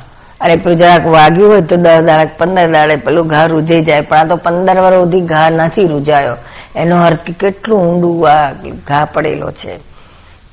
[0.40, 4.16] અને પેલું જરાક વાગ્યું હોય તો દસ દાડક પંદર દાડે પેલું ઘા રૂજાઈ જાય, પણ
[4.16, 6.36] આ તો પંદર વાર સુધી ઘા નથી રૂજાયો.
[6.76, 8.52] એનો અર્થ કેટલું ઊંડું આ
[8.88, 9.72] ઘા પડેલો છે.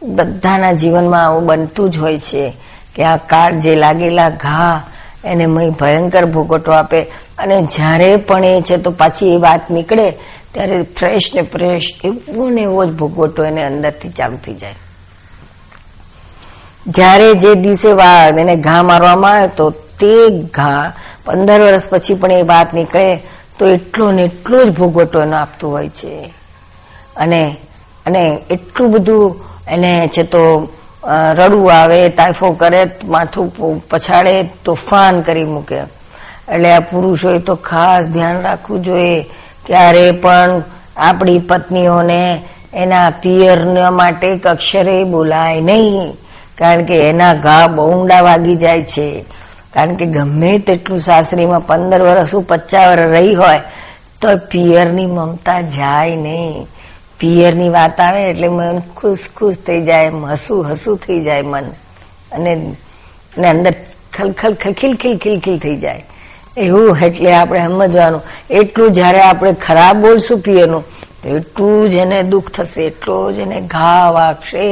[0.02, 2.54] બધાના જીવનમાં આવું બનતું જ હોય છે
[2.96, 4.82] કે આ કાળ જે લાગેલા ઘા
[5.24, 7.02] એને મય ભયંકર ભોગવટો આપે.
[7.38, 10.08] અને જ્યારે પણ એ છે તો પાછી એ વાત નીકળે,
[10.54, 14.87] ત્યારે ફ્રેશ ને ફ્રેશ એવો ને એવો જ ભોગવટો એને અંદરથી ચાલુ થઈ જાય.
[16.88, 17.90] જ્યારે જે દિવસે
[18.40, 20.14] એને ઘા મારવામાં આવે તો તે
[20.54, 20.94] ઘા
[21.26, 23.16] પંદર વર્ષ પછી પણ એ વાત નીકળે
[23.60, 26.34] તો એટલો ને એટલો જ ભોગવટો એનો આપતું હોય છે.
[27.18, 27.56] અને
[28.06, 29.36] અને એટલું બધું
[29.68, 30.44] એને છે તો
[31.38, 33.48] રડવું આવે તાઇફો કરે, માથું
[33.90, 35.80] પછાડે, તોફાન કરી મૂકે.
[36.54, 39.24] એટલે આ પુરુષોએ તો ખાસ ધ્યાન રાખવું જોઈએ
[39.66, 40.62] ક્યારે પણ
[40.98, 42.42] આપણી પત્નીઓને
[42.74, 46.14] એના પિયર માટે અક્ષરે બોલાય નહીં.
[46.58, 49.08] કારણ કે એના ઘા બહુ ઊંડા વાગી જાય છે.
[49.74, 53.62] કારણ કે ગમે તેટલું સાસરીમાં પંદર વર્ષ પચાસ વર્ષ રહી હોય,
[54.22, 56.68] તો પિયરની મમતા જાય નહીં.
[57.20, 61.66] પિયરની વાત આવે એટલે મન ખુશ ખુશ થઈ જાય, હસું હસું થઈ જાય મન.
[62.32, 62.52] અને
[63.50, 63.74] અંદર
[64.14, 66.04] ખલખલ ખલખીલ ખીલ ખીલ થઈ જાય.
[66.58, 68.22] એવું એટલે આપણે સમજવાનું.
[68.50, 70.84] એટલું જ્યારે આપણે ખરાબ બોલશું પિયરનું,
[71.22, 74.68] તો એટલું જ એને દુઃખ થશે, એટલો જ એને ઘા વાગશે.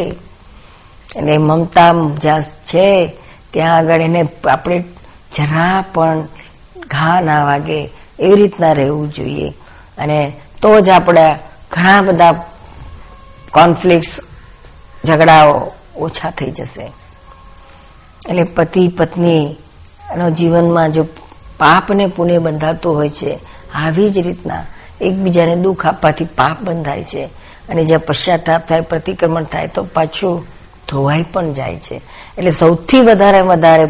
[1.16, 3.12] એટલે મમતા જ્યાં છે.
[3.54, 4.80] ત્યાં આગળ એને આપણે
[5.36, 6.22] જરા પણ
[6.88, 9.50] ઘા ના વાગે એવી રીતના રહેવું જોઈએ.
[9.98, 11.36] અને તો જ આપણે
[11.72, 12.32] ઘણા બધા
[13.52, 14.06] કોન્ફ્લિક્ટ
[15.08, 16.92] ઝઘડાઓ ઓછા થઈ જશે.
[18.30, 19.56] એટલે પતિ પત્ની
[20.14, 21.04] એનો જીવનમાં જો
[21.58, 23.40] પાપ ને પુણ્ય બંધાતું હોય છે,
[23.76, 24.64] આવી જ રીતના
[25.02, 27.26] એકબીજાને દુઃખ આપવાથી પાપ બંધાય છે.
[27.70, 30.46] અને જ્યાં પશ્ચાતાપ થાય, પ્રતિક્રમણ થાય, તો પાછું
[30.90, 32.02] ધોવાઈ પણ જાય છે.
[32.38, 33.86] એટલે સૌથી વધારે વધારે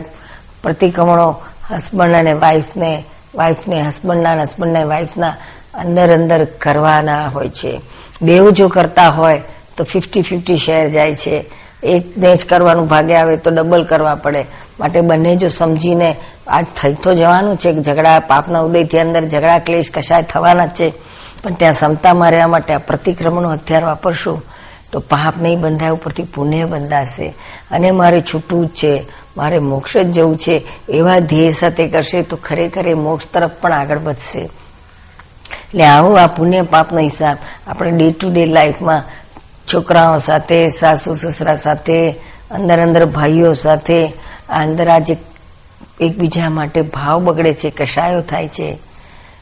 [0.63, 1.35] પ્રતિક્રમણો
[1.71, 3.03] હસબન્ડ અને વાઈફને
[3.35, 5.35] વાઈફને હસબન્ડના હસબન્ડના વાઈફના
[5.73, 7.81] અંદર અંદર કરવાના હોય છે.
[8.21, 9.41] બેવ જો કરતા હોય
[9.77, 11.45] તો ફિફ્ટી ફિફ્ટી શેર જાય છે.
[11.83, 14.45] એકને જ કરવાનું ભાગે આવે તો ડબલ કરવા પડે.
[14.79, 16.15] માટે બંને જો સમજીને
[16.47, 17.83] આજ થઈ તો જવાનું છે.
[17.83, 20.93] ઝઘડા, પાપના ઉદયથી અંદર ઝઘડા, ક્લેશ કશાય થવાના છે.
[21.43, 24.43] પણ ત્યાં ક્ષમતામાં રહેવા માટે આ પ્રતિક્રમણનું હથિયાર વાપરશું.
[24.91, 27.33] તો પાપ નહીં બંધાય, ઉપરથી પુણ્ય બંધાશે.
[27.71, 29.03] અને મારે છૂટવું જ છે.
[29.37, 30.65] મારે મોક્ષ જ જવું છે.
[30.89, 34.39] એવા ધ્યેય સાથે કરશે તો ખરેખર એ મોક્ષ તરફ પણ આગળ વધશે.
[34.39, 37.37] એટલે આવો આ પુણ્ય પાપનો હિસાબ.
[37.67, 39.03] આપણે ડે ટુ ડે લાઈફમાં
[39.73, 42.11] છોકરાઓ સાથે, સાસુ, સસરા સાથે,
[42.51, 44.07] અંદર અંદર ભાઈઓ સાથે,
[44.49, 45.17] આ અંદર આજે
[45.99, 48.77] એકબીજા માટે ભાવ બગડે છે, કશાયો થાય છે.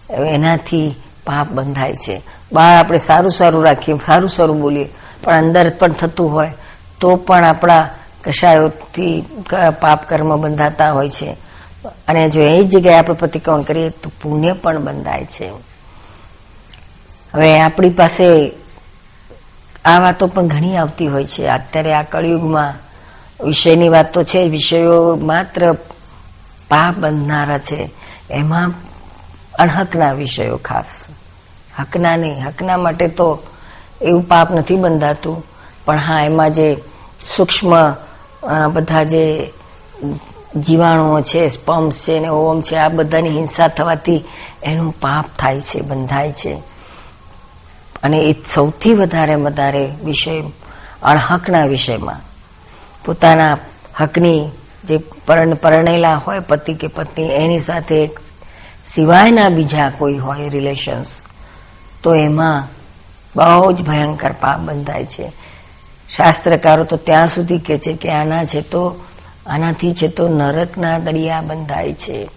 [0.10, 2.22] એનાથી પાપ બંધાય છે.
[2.54, 4.90] બહાર આપણે સારું સારું રાખીએ, સારું સારું બોલીએ.
[5.24, 6.52] પણ અંદર પણ થતું હોય,
[7.00, 7.90] તો પણ આપણા
[8.24, 9.26] કશાયોથી
[9.80, 11.36] પાપ કર્મ બંધાતા હોય છે.
[12.08, 15.50] અને જો એ જગ્યાએ આપણે પ્રતિક્રમણ કરીએ, તો પુણ્ય પણ બંધાય છે.
[17.34, 18.52] હવે આપણી પાસે
[19.86, 21.48] આ વાતો પણ ઘણી આવતી હોય છે.
[21.48, 22.74] અત્યારે આ કળિયુગમાં
[23.46, 25.74] વિષયની વાત તો છે, વિષયો માત્ર
[26.70, 27.90] પાપ બંધનારા છે.
[28.30, 28.72] એમાં
[29.60, 31.08] અણહકના વિષયો ખાસ.
[31.80, 32.48] હકના નહીં.
[32.48, 33.40] હકના માટે તો
[34.04, 35.44] એવું પાપ નથી બંધાતું.
[35.86, 36.68] પણ હા, એમાં જે
[37.36, 37.72] સૂક્ષ્મ
[38.74, 39.24] બધા જે
[40.56, 44.24] જીવાણુઓ છે, સ્પમ્સ છે ને ઓમ છે, આ બધાની હિંસા થવાથી
[44.64, 46.54] એનું પાપ થાય છે, બંધાય છે.
[48.04, 50.42] અને એ સૌથી વધારે વધારે વિષય,
[51.04, 52.20] અણહકના વિષયમાં.
[53.06, 53.58] પોતાના
[54.00, 54.50] હકની
[54.84, 54.98] જે
[55.62, 58.10] પરણેલા હોય, પતિ કે પત્ની, એની સાથે
[58.94, 61.22] સિવાયના બીજા કોઈ હોય રિલેશન્સ
[62.04, 62.68] તો એમાં
[63.36, 65.32] બહુ જ ભયંકર પાપ બંધાય છે.
[66.16, 68.96] શાસ્ત્રકારો તો ત્યાં સુધી કે છે કે આના છે તો,
[69.48, 72.30] આનાથી છે તો નરકના દરિયા બંધાય છે.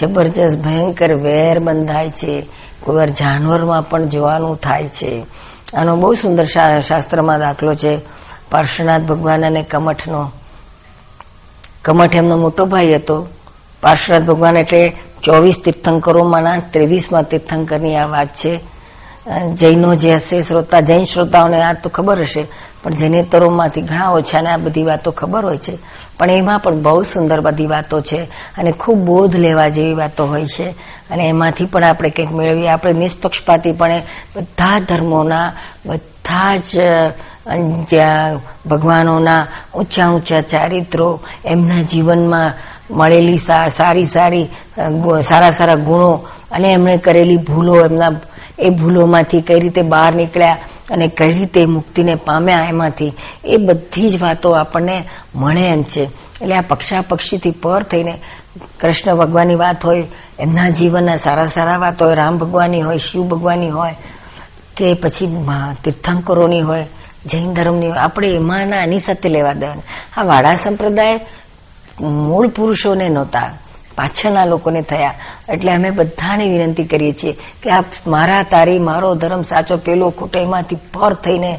[0.00, 2.46] જબરજસ્ત ભયંકર વેર બંધાય છે.
[2.80, 5.26] કોઈવાર જાનવરમાં પણ જોવાનું થાય છે.
[5.74, 6.44] આનો બહુ સુંદર
[6.80, 7.98] શાસ્ત્રમાં દાખલો છે.
[8.50, 10.32] પાર્શ્વનાથ ભગવાન અને કમઠનો,
[11.84, 13.28] કમઠ એમનો મોટો ભાઈ હતો.
[13.82, 18.77] પાર્શ્વનાથ ભગવાન એટલે ચોવીસ તીર્થંકરોમાંના ત્રેવીસમાં તીર્થંકરની આ વાત છે.
[19.54, 22.44] જૈનો જે હશે, શ્રોતા, જૈન શ્રોતાઓને આ તો ખબર હશે,
[22.82, 25.78] પણ જૈનેતરોમાંથી ઘણા ઓછાને આ બધી વાતો ખબર હોય છે.
[26.18, 28.22] પણ એમાં પણ બહુ સુંદર બધી વાતો છે
[28.58, 30.68] અને ખૂબ બોધ લેવા જેવી વાતો હોય છે.
[31.10, 32.68] અને એમાંથી પણ આપણે કંઈક મેળવીએ.
[32.68, 34.02] આપણે નિષ્પક્ષપાતીપણે
[34.36, 35.52] બધા ધર્મોના,
[35.86, 36.78] બધા જ
[38.66, 42.52] ભગવાનોના ઊંચા ઊંચા ચારિત્રો એમના જીવનમાં
[42.90, 44.44] મળેલી સારી સારી
[45.22, 46.12] સારા સારા ગુણો
[46.50, 48.10] અને એમણે કરેલી ભૂલો એમના
[48.58, 50.56] એ ભૂલોમાંથી કઈ રીતે બહાર નીકળ્યા
[50.90, 53.12] અને કઈ રીતે મુક્તિને પામ્યા એમાંથી,
[53.44, 56.04] એ બધી જ વાતો આપણને મળે એમ છે.
[56.42, 58.14] એટલે આ પક્ષા પક્ષીથી પર થઈને
[58.80, 60.04] કૃષ્ણ ભગવાનની વાત હોય,
[60.38, 63.94] એમના જીવનના સારા સારા વાત હોય, રામ ભગવાનની હોય, શિવ ભગવાનની હોય,
[64.76, 65.26] કે પછી
[65.84, 66.86] તીર્થંકરોની હોય,
[67.26, 70.20] જૈન ધર્મની હોય, આપણે એમાંના આની સાથે લેવા દેવાના.
[70.20, 71.20] આ વાડા સંપ્રદાય
[72.00, 73.52] મૂળ પુરુષોને નહોતા.
[73.98, 75.14] પાછળના લોકોને થયા.
[75.52, 80.38] એટલે અમે બધાને વિનંતી કરીએ છીએ કે આ મારા તારી, મારો ધર્મ સાચો પેલો ખોટો
[80.38, 81.52] એમાંથી પર થઈને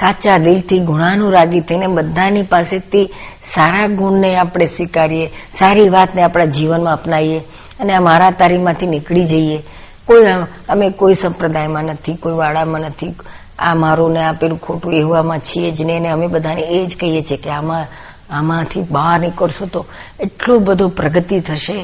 [0.00, 3.06] સાચા દિલથી ગુણાનુરાગી થઈને બધાની પાસેથી
[3.54, 7.40] સારા ગુણને આપણે સ્વીકારીએ, સારી વાતને આપણા જીવનમાં અપનાવીએ
[7.80, 9.58] અને આ મારા તારીમાંથી નીકળી જઈએ.
[10.06, 10.26] કોઈ
[10.68, 13.14] અમે કોઈ સંપ્રદાયમાં નથી, કોઈ વાડામાં નથી.
[13.58, 17.22] આ મારું ને આ પેલું ખોટું એવામાં છીએ જ ને અમે બધાને એ જ કહીએ
[17.22, 17.86] છીએ કે આમાં
[18.32, 19.80] આમાંથી બહાર નીકળશો તો
[20.20, 21.76] એટલું બધું પ્રગતિ થશે,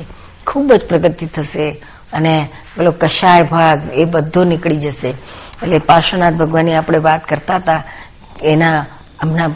[0.47, 1.67] ખૂબ જ પ્રગતિ થશે
[2.13, 2.35] અને
[2.75, 5.11] પેલો કશાય ભાગ એ બધો નીકળી જશે.
[5.63, 7.83] એટલે પાર્શ્વનાથ ભગવાનની આપણે વાત કરતા હતા,
[8.43, 8.79] એના
[9.23, 9.53] હમણાં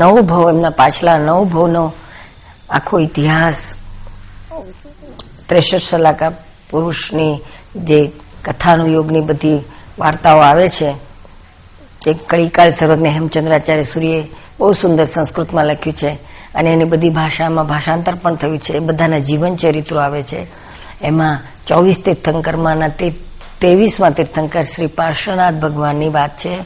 [0.00, 1.84] નવ ભાવ, એમના પાછલા નવ ભાવનો
[2.70, 3.60] આખો ઇતિહાસ,
[5.48, 6.32] ત્રેસઠ સલાકા
[6.70, 7.34] પુરુષની
[7.88, 7.98] જે
[8.44, 9.58] કથાનું યોગની બધી
[9.98, 10.90] વાર્તાઓ આવે છે,
[12.02, 14.22] જે કળીકાલ સર્વજ્ઞ હેમચંદ્રાચાર્ય સૂર્યે
[14.60, 16.10] બહુ સુંદર સંસ્કૃતમાં લખ્યું છે
[16.54, 18.78] અને એની બધી ભાષામાં ભાષાંતર પણ થયું છે.
[18.78, 20.46] બધાના જીવન ચરિત્રો આવે છે.
[21.02, 23.14] એમાં ચોવીસ તીર્થંકરમાંના તે
[23.58, 26.58] ત્રેવીસમાં તીર્થંકર શ્રી પાર્શ્વનાથ ભગવાનની વાત છે.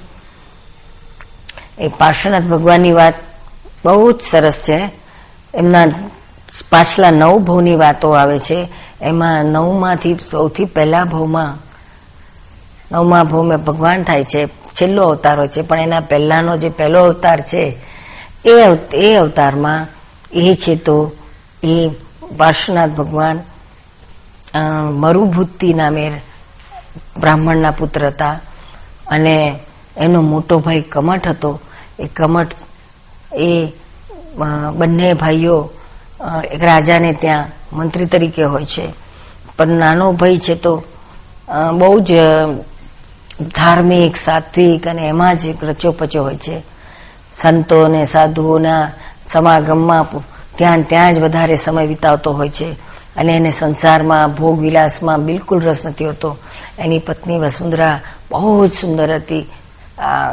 [1.78, 3.14] એ પાર્શ્વનાથ ભગવાનની વાત
[3.84, 4.90] બહુ જ સરસ છે.
[5.54, 5.86] એમના
[6.70, 8.68] પાછલા નવ ભવની વાતો આવે છે.
[9.00, 11.56] એમાં નવમાંથી સૌથી પહેલા ભવમાં,
[12.92, 14.61] નવમા ભવમાં ભગવાન થાય છે.
[14.76, 17.62] છેલ્લો અવતાર છે, પણ એના પહેલાનો જે પહેલો અવતાર છે,
[18.44, 18.54] એ
[19.06, 19.86] એ અવતારમાં
[20.32, 20.96] એ છે તો
[21.62, 21.90] એ
[22.38, 23.38] પાર્શ્વનાથ ભગવાન
[25.02, 26.04] મરુભૂતિ નામે
[27.20, 28.36] બ્રાહ્મણના પુત્ર હતા
[29.08, 29.34] અને
[29.96, 31.60] એનો મોટો ભાઈ કમઠ હતો.
[31.98, 32.54] એ કમઠ
[33.40, 33.50] એ
[34.78, 35.56] બંને ભાઈઓ
[36.52, 38.86] એક રાજાને ત્યાં મંત્રી તરીકે હોય છે.
[39.56, 40.72] પણ નાનો ભાઈ છે તો
[41.78, 42.10] બહુ જ
[43.42, 46.62] ધાર્મિક, સાત્વિક અને એમાં જ રચ્યો પચ્યો હોય છે.
[47.34, 48.90] સંતો અને સાધુઓના
[49.26, 50.10] સમાગમમાં
[50.56, 52.72] ત્યાં ત્યાં જ વધારે સમય વિતાવતો હોય છે.
[53.16, 56.36] અને એને સંસારમાં, ભોગ વિલાસમાં બિલકુલ રસ નથી હોતો.
[56.78, 59.46] એની પત્ની વસુંધરા બહુ જ સુંદર હતી.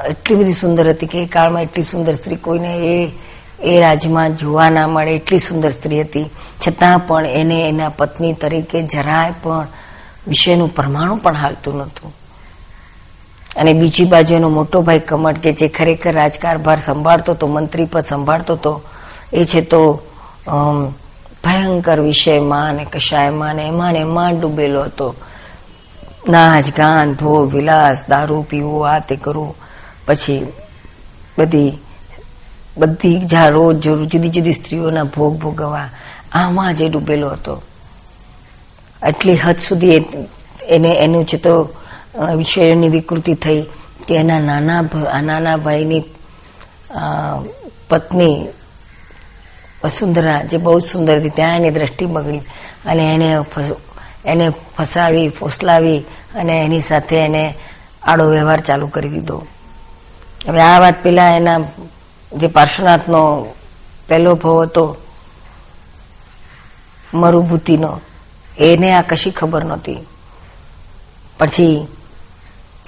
[0.10, 3.12] એટલી બધી સુંદર હતી કે એ કાળમાં એટલી સુંદર સ્ત્રી કોઈને એ
[3.64, 6.30] એ રાજમાં જોવા ના મળે એટલી સુંદર સ્ત્રી હતી.
[6.68, 9.68] છતાં પણ એને એના પત્ની તરીકે જરાય પણ
[10.28, 12.16] વિષયનું પરમાણુ પણ હાલતું નહોતું.
[13.60, 18.06] અને બીજી બાજુ એનો મોટો ભાઈ કમટ કે જે ખરેખર રાજકારભાર સંભાળતો હતો, મંત્રી પદ
[18.06, 18.74] સંભાળતો હતો,
[19.34, 19.82] એ છે તો
[21.44, 25.08] ભયંકર વિષયમાં અને કશાયમાં ને એમાં ને એમાં ડૂબેલો હતો.
[26.30, 29.56] નાચ ગાન, ભોગ, વિલાસ, દારૂ પીવું, આ તે કરવું
[30.06, 30.44] પછી
[31.38, 31.72] બધી
[32.78, 35.90] બધી જા રોજ જુદી જુદી સ્ત્રીઓના ભોગ ભોગવવા,
[36.34, 37.56] આમાં જે ડૂબેલો હતો.
[39.04, 39.96] આટલી હદ સુધી
[40.68, 41.54] એને, એનું છે તો
[42.14, 43.62] વિષયોની વિકૃતિ થઈ
[44.08, 46.04] કે એના નાના નાના ભાઈની
[47.90, 48.38] પત્ની
[49.84, 52.42] વસુંધરા જે બહુ સુંદર હતી, ત્યાં એની દ્રષ્ટિ બગડી
[52.86, 53.28] અને એને
[54.26, 54.46] એને
[54.78, 56.00] ફસાવી, ફોસલાવી
[56.36, 57.44] અને એની સાથે એને
[58.04, 59.38] આડો વ્યવહાર ચાલુ કરી દીધો.
[60.48, 61.60] હવે આ વાત પેલા એના
[62.32, 63.22] જે પાર્શ્વનાથનો
[64.08, 64.98] પહેલો ભવ હતો,
[67.14, 67.92] મરુભૂતિનો,
[68.60, 70.00] એને આ કશી ખબર નહોતી.
[71.40, 71.88] પછી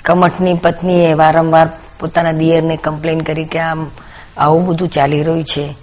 [0.06, 3.92] કમઠની પત્નીએ વારંવાર પોતાના દિયરને કમ્પ્લેન કરી કે આમ
[4.38, 5.76] આવું બધું ચાલી રહ્યું છે.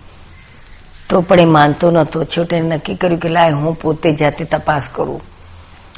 [1.09, 2.25] તો પણ એ માનતો નહોતો.
[2.25, 5.21] છેવટે નક્કી કર્યું કે લાય, હું પોતે જાતે તપાસ કરું.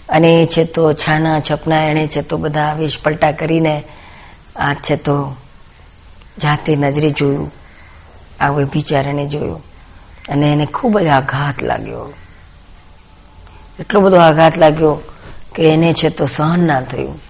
[0.09, 3.83] અને એ છે તો છાના છપના એણે છે તો બધા આવેશ પલટા કરીને
[4.57, 5.37] આ છે તો
[6.43, 7.53] જાતે નજરે જોયું.
[8.41, 9.63] આ વ્યભિચારને જોયું.
[10.29, 12.13] અને એને ખૂબ જ આઘાત લાગ્યો.
[13.81, 15.03] એટલો બધો આઘાત લાગ્યો
[15.55, 17.30] કે એને છે તો સહન ના થયું.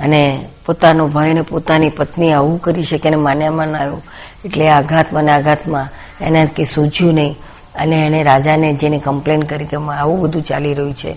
[0.00, 4.02] અને પોતાનો ભાઈ અને પોતાની પત્ની આવું કરી શકે એને માન્યામાં ના આવ્યું.
[4.44, 5.88] એટલે આઘાતમાં ને આઘાતમાં.
[6.20, 7.36] એને કે સૂઝ્યું નહીં.
[7.74, 11.16] અને એને રાજાને જેને કમ્પ્લેન કરી કે આવું બધું ચાલી રહ્યું છે.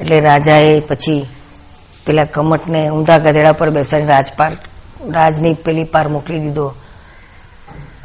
[0.00, 1.26] એટલે રાજાએ પછી
[2.06, 4.56] પેલા કમટને ઊંધા ગધેડા પર બેસાડી રાજપાર,
[5.10, 6.74] રાજની પેલી પાર મોકલી દીધો.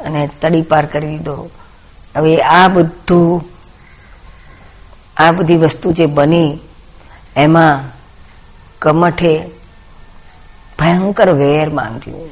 [0.00, 1.50] અને તડી પાર કરી દીધો.
[2.16, 3.44] હવે આ બધું,
[5.16, 6.58] આ બધી વસ્તુ જે બની,
[7.36, 7.80] એમાં
[8.78, 9.44] કમઠે
[10.78, 12.30] ભયંકર વેર બાંધ્યું.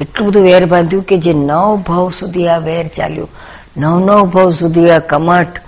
[0.00, 3.28] એટલું બધું વેર બાંધ્યું કે જે નવ ભાવ સુધી આ વેર ચાલ્યું.
[3.76, 5.60] નવ નવ ભાવ સુધી આ કમઠ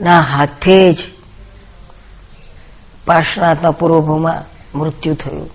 [0.00, 0.96] ના હાથે જ
[3.06, 4.42] પાર્શ્વનાથના પૂર્વભૂમાં
[4.78, 5.50] મૃત્યુ થયું.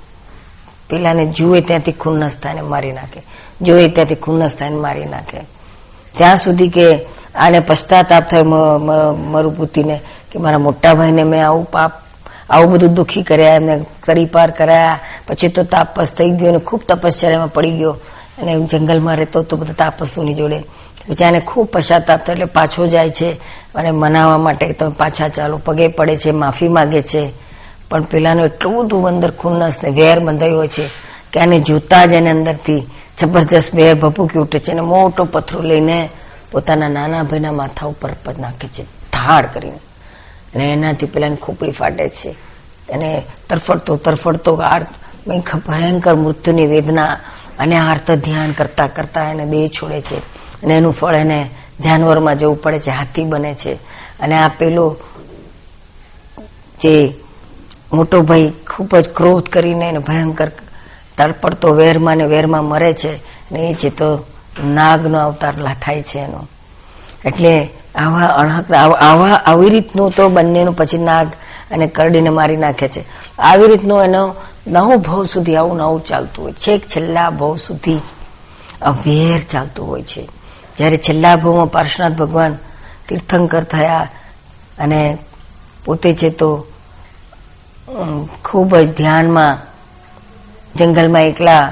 [0.89, 3.21] પેલાને જુએ ત્યાંથી ખૂનના સ્થાને મારી નાખે.
[3.61, 5.39] જોએ ત્યાંથી ખૂનના સ્થાને મારી નાખે.
[6.17, 6.99] ત્યાં સુધી કે
[7.35, 8.43] આને પશ્ચાતાપ થયો
[9.13, 11.91] મરુપુતિને કે મારા મોટા ભાઈને મેં આવું પાપ
[12.49, 14.99] આવું બધું દુઃખી કર્યા, એમને તડીપાર કરાયા.
[15.27, 17.91] પછી તો તાપસ થઈ ગયો અને ખૂબ તપશ્ચર્યામાં પડી ગયો.
[18.41, 20.63] અને જંગલમાં રહેતો તો બધા તાપસોની જોડે.
[21.09, 23.31] બિચારાને ખૂબ પશ્ચાતાપ થયો એટલે પાછો જાય છે.
[23.75, 25.61] અને મનાવવા માટે તમે પાછા ચાલો.
[25.65, 27.29] પગે પડે છે, માફી માગે છે.
[27.89, 30.89] પણ પેલાનું એટલું બધું અંદર ખુન્નસ ને વેર બંધાયો છે
[31.33, 32.87] કે આને જોતા જ એને અંદરથી
[33.17, 34.71] જબરજસ્ત વેર ભભૂકી ઉઠે છે.
[34.71, 36.09] અને મોટો પથરો લઈને
[36.51, 38.83] પોતાના નાના ભાઈના માથા ઉપર નાખે છે.
[38.83, 39.79] ધાડ કરીને.
[40.55, 42.29] અને એનાથી પેલાની ખોપડી ફાટે છે.
[42.93, 44.55] અને તરફડતો તરફડતો
[45.67, 47.17] ભયંકર મૃત્યુની વેદના
[47.59, 50.17] અને આર્ત ધ્યાન કરતા કરતા એને દેહ છોડે છે.
[50.63, 53.73] અને એનું ફળ એને જાનવરમાં જવું પડે છે, હાથી બને છે.
[54.19, 54.97] અને આ પેલો
[56.81, 57.13] જે
[57.93, 60.51] મોટો ભાઈ ખૂબ જ ક્રોધ કરીને એને ભયંકર
[61.17, 63.17] તડપડતો વેરમાં ને વેરમાં મરે છે.
[63.51, 64.25] ને એ છે તો
[64.63, 66.47] નાગનો અવતાર થાય છે એનો.
[67.25, 71.27] એટલે આવા અણહક, આવા, આવી રીતનું તો બંનેનું પછી નાગ
[71.71, 73.01] અને કરડીને મારી નાખે છે.
[73.39, 74.35] આવી રીતનું એનો
[74.67, 76.53] નવ ભાવ સુધી આવું નવું ચાલતું હોય.
[76.53, 77.99] છેક છેલ્લા ભાવ સુધી
[78.81, 80.29] અવેર ચાલતું હોય છે.
[80.77, 82.57] જ્યારે છેલ્લા ભાવમાં પાર્શ્વનાથ ભગવાન
[83.09, 84.09] તીર્થંકર થયા
[84.79, 85.17] અને
[85.85, 86.65] પોતે છે તો
[88.45, 89.57] ખૂબ જ ધ્યાનમાં
[90.75, 91.71] જંગલમાં એકલા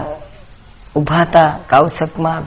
[0.95, 2.41] ઊભા હતા, કાવસકમાં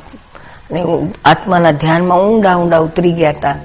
[0.71, 0.81] અને
[1.25, 3.57] આત્માના ધ્યાનમાં ઊંડા ઊંડા ઉતરી ગયા હતા.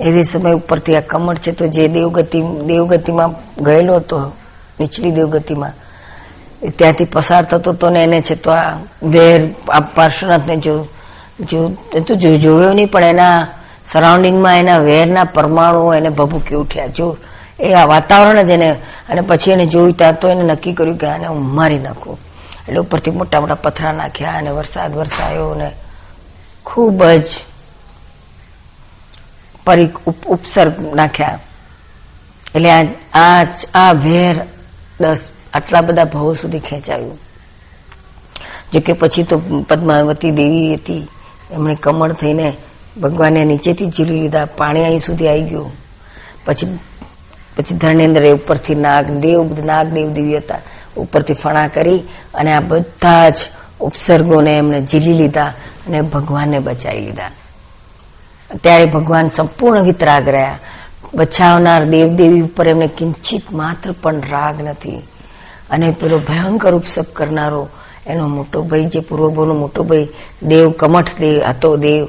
[0.00, 3.30] એવી સમય ઉપરથી આ કમળ છે તો જે દેવગતિ, દેવગતિમાં
[3.64, 4.18] ગયેલો હતો,
[4.80, 5.74] નીચલી દેવગતિમાં
[6.78, 10.74] ત્યાંથી પસાર થતો હતો ને એને છે તો આ વેર, આ પાર્શ્વનાથને જો
[11.50, 11.60] જો
[12.06, 13.46] તો જોયો નહીં, પણ એના
[13.86, 16.86] સરાઉન્ડિંગમાં એના વેરના પરમાણુઓ એને ભભૂકી ઉઠ્યા.
[16.86, 17.16] જો
[17.60, 18.70] એ આ વાતાવરણ જ એને,
[19.10, 22.18] અને પછી એને જોયું ત્યાં તો એને નક્કી કર્યું કે આને હું મારી નાખું.
[22.68, 25.68] એટલે ઉપરથી મોટા મોટા પથરા નાખ્યા અને વરસાદ વરસાયો અને
[26.66, 27.28] ખૂબ જ
[29.66, 29.90] પરી
[30.26, 31.38] ઉપસર્ગ નાખ્યા.
[32.54, 32.70] એટલે
[33.14, 34.34] આ આ વેર
[35.00, 35.22] દસ
[35.54, 37.18] આટલા બધા ભાવો સુધી ખેંચાયું.
[38.72, 39.38] જોકે પછી તો
[39.68, 41.04] પદ્માવતી દેવી હતી,
[41.50, 42.48] એમણે કમળ થઈને
[43.00, 45.72] ભગવાનને નીચેથી ઝીલી લીધા, પાણી અહીં સુધી આવી ગયું.
[46.44, 46.78] પછી
[47.56, 50.62] પછી ધર્ણેન્દ્ર ઉપરથી નાગ દેવ નાગ દેવ દેવી હતા,
[50.96, 52.00] ઉપરથી ફણા કરી
[52.34, 53.38] અને આ બધા જ
[53.80, 55.46] ઉપસર્ગોને એમણે ઝીલી લીધા
[55.86, 57.30] અને ભગવાનને બચાવી લીધા.
[58.62, 60.58] ત્યારે ભગવાન સંપૂર્ણ વિતરાગ રહ્યા.
[61.14, 64.96] બચાવનાર દેવદેવી ઉપર એમને કિંચિત માત્ર પણ રાગ નથી.
[65.70, 67.68] અને પેલો ભયંકર ઉપસપ કરનારો
[68.06, 70.08] એનો મોટો ભાઈ, જે પૂર્વભોનો મોટો ભાઈ,
[70.42, 72.08] દેવ કમઠ દેવ હતો, દેવ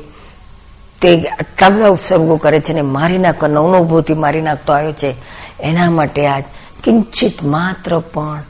[1.02, 5.16] તે આટલા બધા ઉપસર્ગો કરે છે ને મારી નાખવા નવનો ઉભોથી મારી નાખતો આવ્યો છે.
[5.60, 6.44] એના માટે આજ
[6.84, 8.44] કિંચિત માત્ર પણ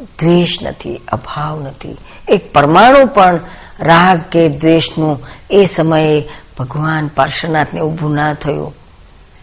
[0.00, 1.96] દ્વેષ નથી, અભાવ નથી.
[2.28, 3.40] એક પરમાણુ પણ
[3.80, 6.28] રાગ કે દ્વેષનું એ સમયે
[6.58, 8.74] ભગવાન પાર્શ્વનાથને ઊભું ના થયું.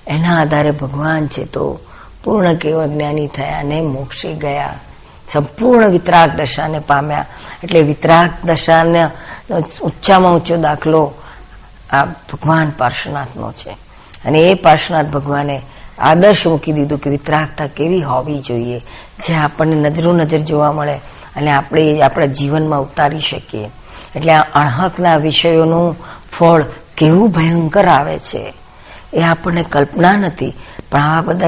[0.08, 1.80] એના આધારે ભગવાન છે તો
[2.24, 4.80] પૂર્ણ કેવળ જ્ઞાની થયા ને મોક્ષી ગયા.
[5.30, 7.26] સંપૂર્ણ વિતરાગ દશાને પામ્યા.
[7.64, 9.08] એટલે વિતરાગ દશાને
[9.82, 11.14] ઊંચામાં ઊંચો દાખલો
[11.89, 13.70] આ ભગવાન પાર્શ્વનાથનો છે.
[14.26, 15.62] અને એ પાર્શ્વનાથ ભગવાને
[16.00, 18.80] આદર્શ મૂકી દીધું કે વિતરાગતા કેવી હોવી જોઈએ,
[19.28, 20.95] જે આપણને નજરો નજર જોવા મળે
[21.36, 23.70] અને આપણે આપણા જીવનમાં ઉતારી શકીએ.
[24.16, 25.95] એટલે આ અણહકના વિષયોનું
[26.32, 26.64] ફળ
[26.98, 28.54] કેવું ભયંકર આવે છે,
[29.14, 30.54] એ આપણને કલ્પના નથી.
[30.91, 31.48] પણ આવા બધા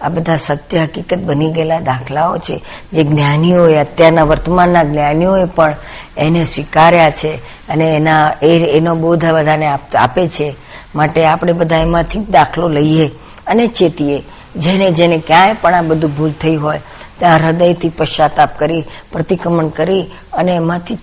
[0.00, 5.76] આ બધા સત્ય હકીકત બની ગયેલા દાખલાઓ છે, જે જ્ઞાનીઓએ, અત્યારના વર્તમાનના જ્ઞાનીઓએ પણ
[6.16, 7.36] એને સ્વીકાર્યા છે
[7.68, 10.54] અને એના, એ, એનો બોધ બધાને આપે છે.
[10.94, 13.10] માટે આપણે બધા એમાંથી દાખલો લઈએ.
[13.48, 14.18] અને ચેતીએ,
[14.56, 16.80] જેને જેને ક્યાંય પણ આ બધું ભૂલ થઈ હોય,
[17.18, 20.98] ત્યાં હૃદયથી પશ્ચાતાપ કરી, પ્રતિક્રમણ કરી અને એમાંથી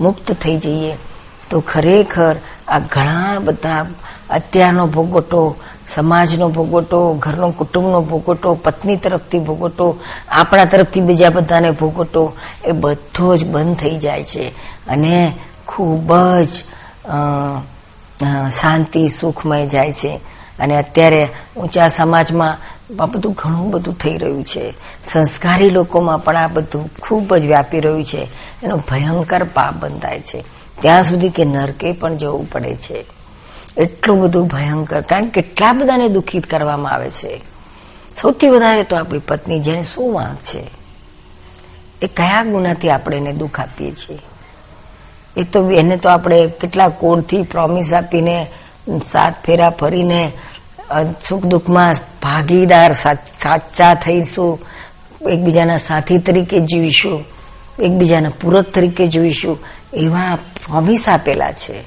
[0.00, 0.94] મુક્ત થઈ જઈએ.
[1.50, 2.36] તો ખરેખર
[2.68, 3.86] આ ઘણા બધા
[4.30, 5.56] અત્યારનો ભોગવટો,
[5.94, 9.86] સમાજનો ભોગવટો, ઘરનો કુટુંબનો ભોગવટો, પત્ની તરફથી ભોગવટો,
[10.30, 12.22] આપણા તરફથી બીજા બધાને ભોગવટો,
[12.64, 14.44] એ બધો જ બંધ થઈ જાય છે.
[14.86, 15.32] અને
[15.66, 16.10] ખૂબ
[16.42, 16.52] જ
[18.50, 20.12] શાંતિ સુખમય જાય છે.
[20.60, 22.58] અને અત્યારે ઊંચા સમાજમાં
[23.02, 24.74] આ બધું ઘણું બધું થઈ રહ્યું છે.
[25.04, 28.28] સંસ્કારી લોકોમાં પણ આ બધું ખૂબ જ વ્યાપી રહ્યું છે.
[28.62, 30.44] એનો ભયંકર પાપ બંધાય છે.
[30.80, 33.04] ત્યાં સુધી કે નરકે પણ જવું પડે છે.
[33.76, 37.40] એટલું બધું ભયંકર, કારણ કેટલા બધાને દુઃખિત કરવામાં આવે છે.
[38.22, 40.70] સૌથી વધારે તો આપણી પત્ની જેને શું વાંક છે?
[42.02, 44.18] એ કયા ગુનાથી આપણે એને દુઃખ આપીએ છીએ?
[45.36, 48.46] એ તો એને તો આપણે કેટલા કોડથી પ્રોમિસ આપીને,
[49.10, 50.32] સાત ફેરા ફરીને
[51.28, 54.58] સુખ દુઃખમાં ભાગીદાર સાચા થઈશું.
[55.30, 57.24] એકબીજાના સાથી તરીકે જીવીશું.
[57.78, 59.58] એકબીજાના પૂરક તરીકે જોઈશું
[59.94, 61.78] એવા પ્રોમિસ આપેલા છે.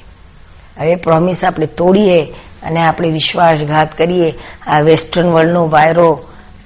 [0.79, 2.19] હવે પ્રોમિસ આપણે તોડીએ
[2.63, 4.29] અને આપણે વિશ્વાસઘાત કરીએ.
[4.67, 6.09] આ વેસ્ટર્ન વર્લ્ડનો વાયરો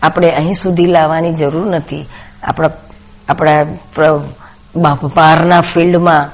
[0.01, 2.05] આપણે અહીં સુધી લાવવાની જરૂર નથી.
[2.43, 2.69] આપણા
[3.29, 3.63] આપણા
[5.15, 6.29] બહારના ફિલ્ડમાં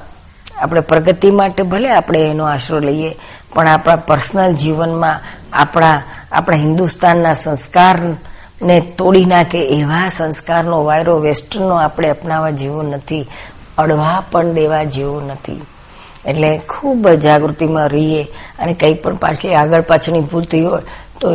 [0.62, 3.10] આપણે પ્રગતિ માટે ભલે આપણે એનો આશરો લઈએ,
[3.54, 5.20] પણ આપણા પર્સનલ જીવનમાં
[5.54, 6.02] આપણા
[6.32, 13.24] આપણા હિન્દુસ્તાનના સંસ્કારને તોડી નાખે એવા સંસ્કારનો વાયરો વેસ્ટર્નનો આપણે અપનાવવા જેવો નથી,
[13.78, 15.62] અડવા પણ દેવા જેવો નથી.
[16.26, 18.22] એટલે ખૂબ જાગૃતિમાં રહીએ
[18.58, 20.82] અને કંઈ પણ પાછલી આગળ પાછળની ભૂલ થઈ હોય,
[21.20, 21.26] તો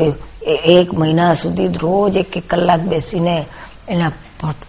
[0.65, 3.45] એક મહિના સુધી રોજ એક એક કલાક બેસીને
[3.89, 4.11] એના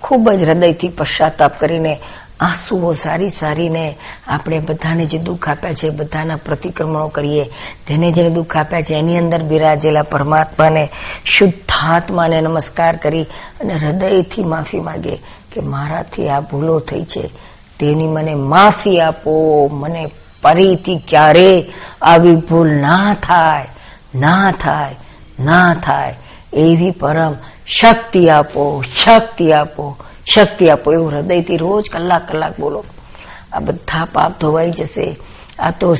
[0.03, 1.93] ખૂબ જ હૃદયથી પશ્ચાતાપ કરીને
[2.41, 7.45] આંસુઓ સારી સારીને આપણે બધાને જે દુઃખ આપ્યા છે, બધાના પ્રતિક્રમણો કરીએ,
[7.87, 10.91] તેને જેને દુઃખ આપ્યા છે, એની અંદર બિરાજેલા પરમાત્માને,
[11.25, 13.23] શુદ્ધાત્માને નમસ્કાર કરી
[13.61, 15.17] અને હૃદયથી માફી માગે
[15.53, 17.31] કે મારાથી આ ભૂલો થઈ છે.
[17.79, 20.11] તેની મને માફી આપો, મને
[20.43, 21.67] ફરીથી ક્યારે
[22.03, 23.67] આવી ભૂલ ના થાય
[24.15, 24.97] ના થાય
[25.41, 26.17] ના થાય.
[26.53, 27.35] એવી પરમ
[27.67, 29.97] શક્તિ આપો શક્તિ આપો.
[30.35, 32.85] શક્તિ આપો એવું હૃદયથી રોજ કલાક કલાક બોલો.
[33.53, 35.17] આ બધા પાપ ધોવાઈ જશે.
[35.59, 35.97] આ તો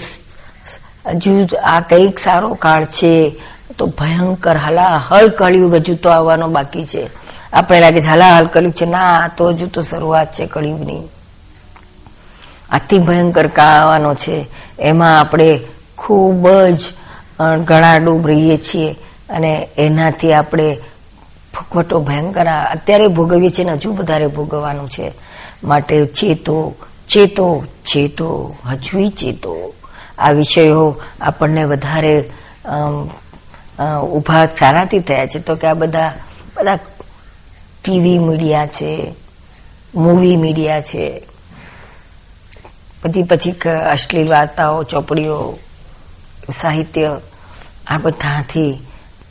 [1.07, 3.37] હજુ આ કંઈક સારો કાળ છે.
[3.79, 7.11] તો ભયંકર હલા હલ કળિયુગ હજુ તો આવવાનો બાકી છે.
[7.53, 8.87] આપણે લાગે છે હલા હલ કળિયુગ છે.
[8.87, 11.03] ના તો હજુ તો શરૂઆત છે કળિયુગની.
[12.71, 14.47] અતિ ભયંકર કાળ આવવાનો છે.
[14.79, 15.61] એમાં આપણે
[15.99, 16.81] ખૂબ જ
[17.65, 18.93] ગળા ડૂબ રહીએ છીએ.
[19.31, 20.77] અને એનાથી આપણે
[21.55, 25.13] ભોગવટો ભયંકર અત્યારે ભોગવીએ છીએ હજુ વધારે ભોગવવાનું છે.
[25.65, 26.75] માટે ચેતો
[27.09, 29.73] ચેતો ચેતો હજુ ચેતો.
[30.19, 32.15] આ વિષયો આપણને વધારે
[34.13, 35.39] ઊભા સારાથી થયા છે.
[35.39, 36.13] તો કે આ બધા
[36.57, 36.77] બધા
[37.83, 39.15] ટીવી મીડિયા છે
[39.95, 41.23] મૂવી મીડિયા છે.
[43.05, 43.53] બધી પછી
[43.93, 45.59] અશ્લીલ વાર્તાઓ, ચોપડીઓ,
[46.53, 47.19] સાહિત્ય
[47.87, 48.79] આ બધાથી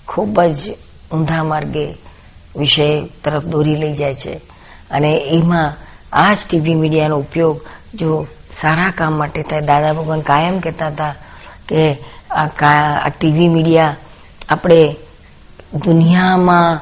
[0.08, 0.76] ખૂબ જ
[1.12, 2.09] ઊંધા માર્ગે
[2.56, 4.34] વિષય તરફ દોરી લઈ જાય છે.
[4.92, 5.78] અને એમાં
[6.14, 7.58] આ જ ટીવી મીડિયાનો ઉપયોગ
[7.96, 8.28] જો
[8.62, 9.62] સારા કામ માટે થાય.
[9.62, 11.16] દાદા ભગવાન કાયમ કહેતા હતા
[11.68, 11.84] કે
[12.32, 13.96] આ ટીવી મીડિયા
[14.50, 14.96] આપણે
[15.86, 16.80] દુનિયામાં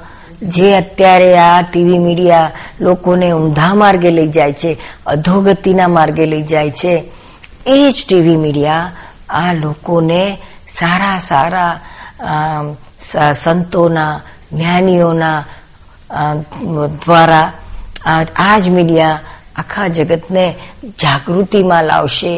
[0.49, 2.51] જે અત્યારે આ ટીવી મીડિયા
[2.82, 4.72] લોકોને ઊંધા માર્ગે લઈ જાય છે,
[5.05, 6.93] અધોગતિના માર્ગે લઈ જાય છે,
[7.68, 8.91] એ જ ટીવી મીડિયા
[9.30, 10.38] આ લોકોને
[10.80, 11.74] સારા સારા
[13.34, 15.39] સંતોના, જ્ઞાનીઓના
[17.05, 17.51] દ્વારા
[18.38, 19.20] આ જ મીડિયા
[19.55, 20.45] આખા જગતને
[21.01, 22.34] જાગૃતિમાં લાવશે,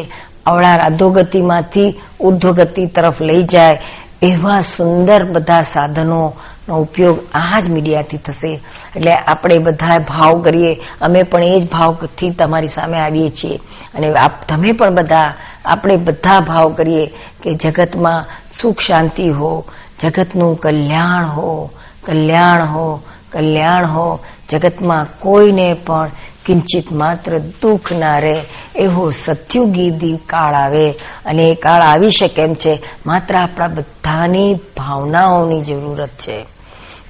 [0.46, 3.82] અવળા અધોગતિમાંથી ઉર્ધ્વગતિ તરફ લઈ જાય
[4.22, 6.22] એવા સુંદર બધા સાધનો
[6.68, 8.52] નો ઉપયોગ આ જ મીડિયાથી થશે.
[8.96, 13.56] એટલે આપણે બધા ભાવ કરીએ, અમે પણ એ જ ભાવથી તમારી સામે આવીએ છીએ.
[13.94, 14.14] અને
[14.48, 17.06] તમે પણ બધા આપણે બધા ભાવ કરીએ
[17.42, 18.24] કે જગતમાં
[18.60, 19.64] સુખ શાંતિ હો,
[20.00, 21.70] જગતનું કલ્યાણ હો
[22.06, 22.86] કલ્યાણ હો
[23.32, 24.18] કલ્યાણ હો.
[24.50, 26.10] જગતમાં કોઈને પણ
[26.46, 28.42] કિંચિત માત્ર દુઃખ ના રહે.
[28.76, 30.90] એવો સત્યુગી કાળ આવે.
[31.24, 32.82] અને એ કાળ આવી શકે એમ છે.
[33.06, 36.46] માત્ર આપણા બધાની ભાવનાઓની જરૂરત છે.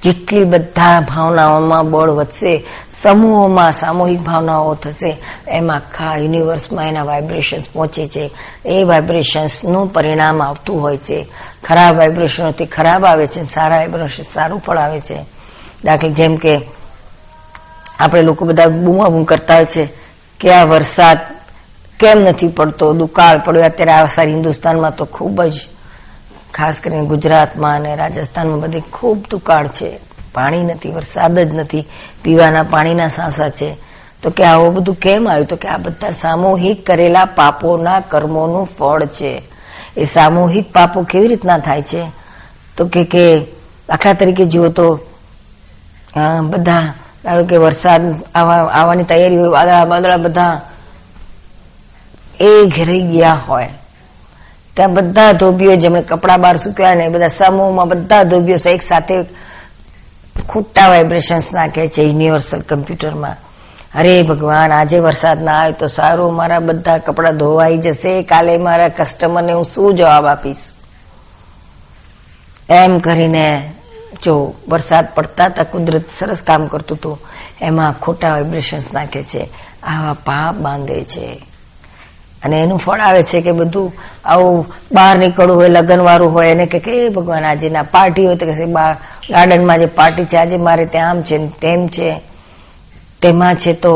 [0.03, 5.17] જેટલી બધા ભાવનાઓમાં બળ વધશે, સમૂહોમાં સામૂહિક ભાવનાઓ થશે,
[5.49, 8.31] એમાં આખા યુનિવર્સમાં એના વાઇબ્રેશન્સ પહોંચે છે.
[8.67, 11.27] એ વાઇબ્રેશન્સનું પરિણામ આવતું હોય છે.
[11.65, 13.43] ખરાબ વાઇબ્રેશનોથી ખરાબ આવે છે.
[13.43, 15.40] સારા વાઇબ્રેશન સારું ફળ આવે છે.
[15.85, 16.61] દાખલા જેમ કે
[17.99, 19.89] આપણે લોકો બધા બૂમાબૂમ કરતા હોય છે
[20.41, 21.19] કે આ વરસાદ
[22.01, 23.65] કેમ નથી પડતો, દુકાળ પડ્યો.
[23.65, 25.53] અત્યારે આ સારી હિન્દુસ્તાનમાં તો ખૂબ જ,
[26.55, 30.01] ખાસ કરીને ગુજરાતમાં અને રાજસ્થાનમાં બધી ખૂબ દુકાળ છે.
[30.35, 31.89] પાણી નથી, વરસાદ જ નથી,
[32.23, 33.77] પીવાના પાણીના સાંસા છે.
[34.23, 35.47] તો કે આવું બધું કેમ આવ્યું?
[35.47, 39.43] તો કે આ બધા સામૂહિક કરેલા પાપોના કર્મોનું ફળ છે.
[39.97, 42.13] એ સામૂહિક પાપો કેવી રીતના થાય છે?
[42.77, 43.41] તો કે,
[43.89, 45.01] દાખલા તરીકે જુઓ તો
[46.15, 46.95] બધા,
[47.25, 48.03] ધારો કે વરસાદ
[48.35, 50.61] આવવાની તૈયારી હોય વાદળા વાદળા બધા
[52.41, 53.69] એ ઘેરાઈ ગયા હોય.
[54.77, 59.23] ત્યાં બધા ધોબીઓ જેમણે કપડા બહાર સૂક્યા ને બધા સમૂહમાં બધા ધોબીઓ એક સાથે
[60.49, 63.37] ખોટા વાઇબ્રેશન્સ નાખે છે યુનિવર્સલ કમ્પ્યુટરમાં
[63.95, 68.89] અરે ભગવાન, આજે વરસાદ ના આવે તો સારું, મારા બધા કપડા ધોવાઈ જશે, કાલે મારા
[68.89, 70.73] કસ્ટમરને હું શું જવાબ આપીશ?
[72.71, 73.73] એમ કરીને
[74.23, 77.19] જો વરસાદ પડતા હતા કુદરત સરસ કામ કરતું હતું.
[77.61, 79.43] એમાં ખોટા વાઇબ્રેશન્સ નાખે છે.
[79.83, 81.27] આવા પાપ બાંધે છે.
[82.45, 83.93] અને એનું ફળ આવે છે કે બધું
[84.25, 88.47] આવું બહાર નીકળવું હોય, લગ્નવાળું હોય, એને કે કે ભગવાન આજે ના પાર્ટી હોય તો
[88.47, 88.67] કે
[89.31, 92.11] ગાર્ડનમાં જે પાર્ટી છે, આજે મારે ત્યાં આમ છે તેમ છે.
[93.23, 93.95] તેમાં છે તો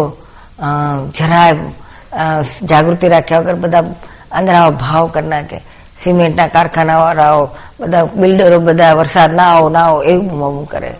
[1.16, 1.57] જરાય
[2.62, 3.81] જાગૃતિ રાખ્યા વગર બધા
[4.33, 5.59] અંદર ભાવ કરી નાખે.
[5.99, 7.49] સિમેન્ટના કારખાનાવાળાઓ,
[7.81, 10.95] બધા બિલ્ડરો, બધા વરસાદ ના આવો ના આવો, એવું મમું કરે.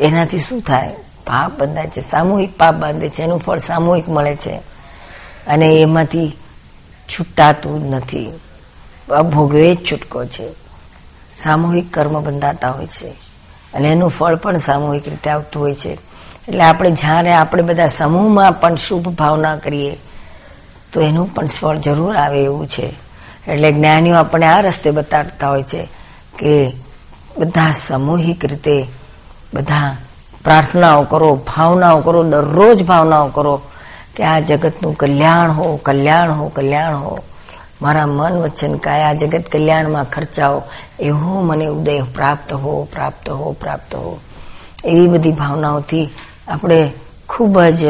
[0.00, 0.94] એનાથી શું થાય?
[1.26, 2.00] પાપ બંધાય છે.
[2.00, 3.22] સામૂહિક પાપ બાંધે છે.
[3.22, 4.56] એનું ફળ સામૂહિક મળે છે.
[5.46, 6.38] અને એમાંથી
[7.08, 8.40] છૂટાતું નથી.
[9.08, 10.52] ભોગવે જ છૂટકો છે.
[11.36, 13.08] સામૂહિક કર્મ બંધાતા હોય છે.
[13.74, 15.92] અને એનું ફળ પણ સામૂહિક રીતે આવતું હોય છે.
[16.48, 19.96] એટલે આપણે જ્યારે આપણે બધા સમૂહમાં પણ શુભ ભાવના કરીએ
[20.92, 23.08] તો એનું પણ ફળ જરૂર આવે એવું છે.
[23.48, 25.88] એટલે જ્ઞાનીઓ આપણે આ રસ્તે બતાડતા હોય છે
[26.38, 26.72] કે
[27.38, 28.86] બધા સામૂહિક રીતે
[29.54, 29.96] બધા
[30.44, 33.60] પ્રાર્થનાઓ કરો, ભાવનાઓ કરો, દરરોજ ભાવનાઓ કરો
[34.16, 37.18] કે આ જગતનું કલ્યાણ હો કલ્યાણ હો કલ્યાણ હો.
[37.82, 40.62] મારા મન વચન કાયા જગત કલ્યાણમાં ખર્ચાઓ.
[41.00, 44.20] એવો મને ઉદય પ્રાપ્ત હો પ્રાપ્ત હો પ્રાપ્ત હો.
[44.84, 46.08] એવી બધી ભાવનાઓથી
[46.48, 46.92] આપણે
[47.28, 47.82] ખૂબ જ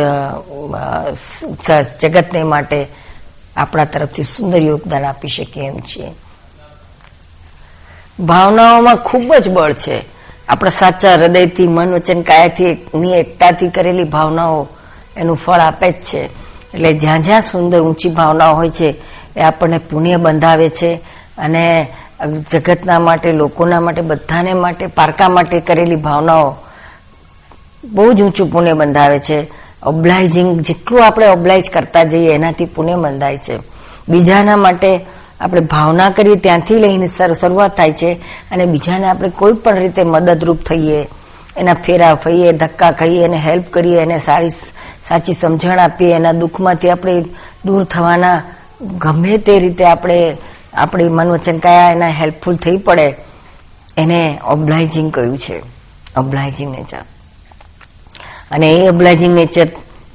[2.00, 2.86] જગતને માટે
[3.56, 6.10] આપણા તરફથી સુંદર યોગદાન આપી શકીએ એમ છીએ.
[8.20, 10.04] ભાવનાઓમાં ખૂબ જ બળ છે.
[10.48, 12.64] આપણા સાચા હૃદયથી, મન વચન કાયાથી
[13.12, 14.66] એકતાથી કરેલી ભાવનાઓ
[15.16, 16.22] એનું ફળ આપે જ છે.
[16.74, 18.88] એટલે જ્યાં જ્યાં સુંદર ઊંચી ભાવનાઓ હોય છે,
[19.36, 20.94] એ આપણને પુણ્ય બંધાવે છે
[21.38, 21.64] અને
[22.50, 26.56] જગતના માટે, લોકોના માટે, બધાને માટે, પારકા માટે કરેલી ભાવનાઓ
[27.84, 29.46] બહુ જ ઊંચું પુણ્ય બંધાવે છે.
[29.86, 33.58] ઓબ્લાઇઝિંગ જેટલું આપણે ઓબ્લાઇઝ કરતા જઈએ, એનાથી પુણ્ય બંધાય છે.
[34.08, 35.06] બીજાના માટે
[35.40, 37.08] આપણે ભાવના કરીએ, ત્યાંથી લઈને
[37.40, 38.12] શરૂઆત થાય છે.
[38.50, 41.06] અને બીજાને આપણે કોઈ પણ રીતે મદદરૂપ થઈએ,
[41.56, 44.50] એના ફેરા ફઈએ, ધક્કા ખાઈએ, એને હેલ્પ કરીએ, એને સારી,
[45.02, 47.24] સાચી સમજણ આપીએ, એના દુઃખમાંથી આપણે
[47.64, 48.42] દૂર થવાના,
[48.82, 50.36] ગમે તે રીતે આપણે,
[50.74, 53.14] આપણી મનવચન કયા, એના હેલ્પફુલ થઈ પડે.
[53.96, 55.62] એને ઓબ્લાઇઝિંગ કહ્યું છે.
[56.16, 57.02] ઓબ્લાઇઝિંગ નેચર
[58.50, 59.66] અને એ ઓબ્લાઇઝિંગ નેચર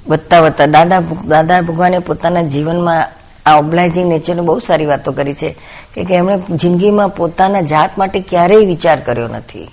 [0.08, 3.08] વધતા વધતા દાદા દાદા ભગવાને પોતાના જીવનમાં
[3.46, 5.56] આ ઓબ્લાઇઝિંગ નેચરની બહુ સારી વાતો કરી છે
[5.94, 9.70] કે એમણે જિંદગીમાં પોતાના જાત માટે ક્યારેય વિચાર કર્યો નથી.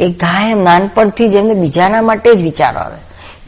[0.00, 2.98] એ કાયમ નાનપણથી જ એમને બીજાના માટે જ વિચારો આવે.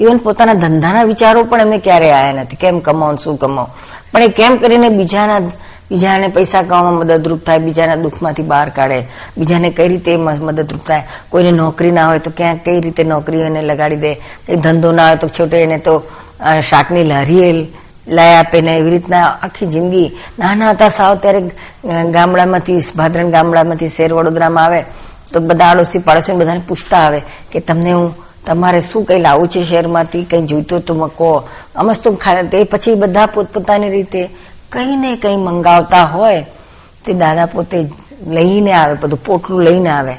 [0.03, 2.57] ઇવન પોતાના ધંધાના વિચારો પણ એમને ક્યારેય આવ્યા નથી.
[2.57, 3.71] કેમ કમાવું શું કમાવું
[4.13, 5.41] પણ એ કેમ કરીને બીજાના
[5.91, 9.01] બીજાને પૈસા કમાવામાં મદદરૂપ થાય, બીજાના દુઃખમાંથી બહાર કાઢે,
[9.39, 11.05] બીજાને કઈ રીતે મદદરૂપ થાય.
[11.31, 14.13] કોઈને નોકરી ના હોય તો ક્યાંક કઈ રીતે નોકરી એને લગાડી દે?
[14.47, 15.95] કઈ ધંધો ના હોય તો છેવટે એને તો
[16.69, 17.51] શાકની લારીએ
[18.09, 20.09] લઈ આપે ને એવી રીતના આખી જિંદગી.
[20.39, 21.41] નાના હતા સાવ ત્યારે
[22.15, 24.81] ગામડામાંથી, ભાદરણ ગામડામાંથી શેર વડોદરામાં આવે,
[25.33, 27.21] તો બધા આડોશી પાડોશી બધાને પૂછતા આવે
[27.53, 28.11] કે તમને હું,
[28.47, 30.25] તમારે શું કઈ લાવવું છે શહેરમાંથી?
[30.31, 31.29] કઈ જોઈતું તો મકો.
[31.77, 32.11] અમસ તો
[32.53, 34.23] તે પછી બધા પોતપોતાની રીતે
[34.73, 36.43] કઈ ને કઈ મંગાવતા હોય,
[37.05, 37.79] તે દાદા પોતે
[38.27, 40.15] લઈને આવે, બધું પોટલું લઈને આવે.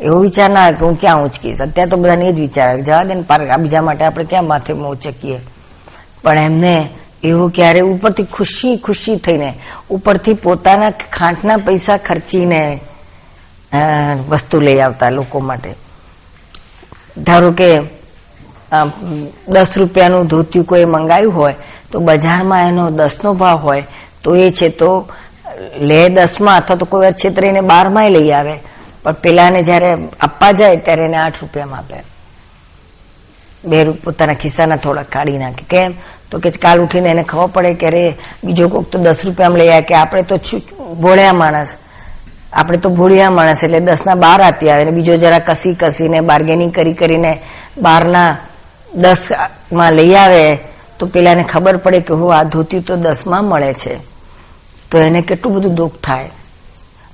[0.00, 2.82] એવો વિચાર ના આવે કે હું ક્યાં ઉંચકીશ અત્યારે તો બધાને એ જ વિચાર આવે
[2.82, 3.24] જવા દે ને
[3.58, 5.40] બીજા માટે આપણે ક્યાં માથે ઉંચકીએ.
[6.22, 6.74] પણ એમને
[7.22, 9.50] એવું ક્યારે ઉપરથી ખુશી ખુશી થઈને,
[9.90, 12.60] ઉપરથી પોતાના ખાંટના પૈસા ખર્ચીને
[14.30, 15.70] વસ્તુ લઈ આવતા લોકો માટે.
[17.26, 17.68] ધારો કે
[19.48, 21.54] દસ રૂપિયાનું ધોતિયું કોઈ મંગાવ્યું હોય
[21.92, 23.84] તો બજારમાં એનો દસનો ભાવ હોય,
[24.22, 25.08] તો એ છે તો
[25.80, 28.54] લે દસમાં અથવા તો કોઈ વાર છેતરીને બારમાંય લઈ આવે.
[29.02, 32.02] પણ પેલાને જ્યારે આપવા જાય ત્યારે એને આઠ રૂપિયામાં આપે.
[33.64, 35.64] બે પોતાના ખિસ્સાના થોડા કાઢી નાખે.
[35.70, 35.94] કેમ?
[36.30, 39.68] તો કે કાલ ઉઠીને એને ખબર પડે કે અરે, બીજો કોઈક તો દસ રૂપિયામાં લઈ
[39.68, 40.36] આવે કે આપણે તો
[40.94, 41.76] ભોળ્યા માણસ.
[42.52, 44.84] આપણે તો ભોળિયા માણસ એટલે દસના બાર આપી આવે.
[44.84, 47.42] બીજો જરા કસી કસીને બાર્ગેનિંગ કરી કરીને
[47.78, 48.36] બારના
[48.94, 50.58] દસમાં લઈ આવે
[51.00, 53.94] તો પેલાને ખબર પડે કે હો, આ ધોતી તો દસમાં મળે છે.
[54.90, 56.30] તો એને કેટલું બધું દુઃખ થાય.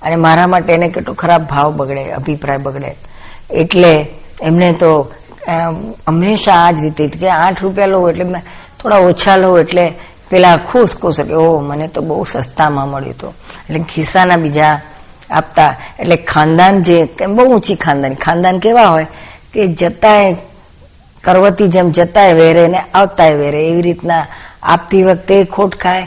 [0.02, 2.96] અને મારા માટે એને કેટલો ખરાબ ભાવ બગડે, અભિપ્રાય બગડે.
[3.50, 4.06] એટલે
[4.42, 5.12] એમને તો
[6.06, 8.42] હંમેશા આ જ રીતે કે આઠ રૂપિયા લો એટલે
[8.80, 9.92] થોડા ઓછા લો એટલે
[10.30, 13.34] પેલા ખુશ ખુશ કે ઓહ, મને તો બહુ સસ્તામાં મળ્યું હતું
[13.68, 14.80] એટલે ખિસ્સાના બીજા
[15.30, 15.76] આપતા.
[15.98, 18.14] એટલે ખાનદાન જે બહુ ઊંચી ખાનદાન.
[18.14, 19.06] ખાનદાન કેવા હોય
[19.52, 20.36] કે જતાય
[21.26, 24.26] કરવતી જેમ જતાય વેરે ને આવતાય વેરે, એવી રીતના
[24.62, 26.02] આપતી વખતે ખોટ ખાય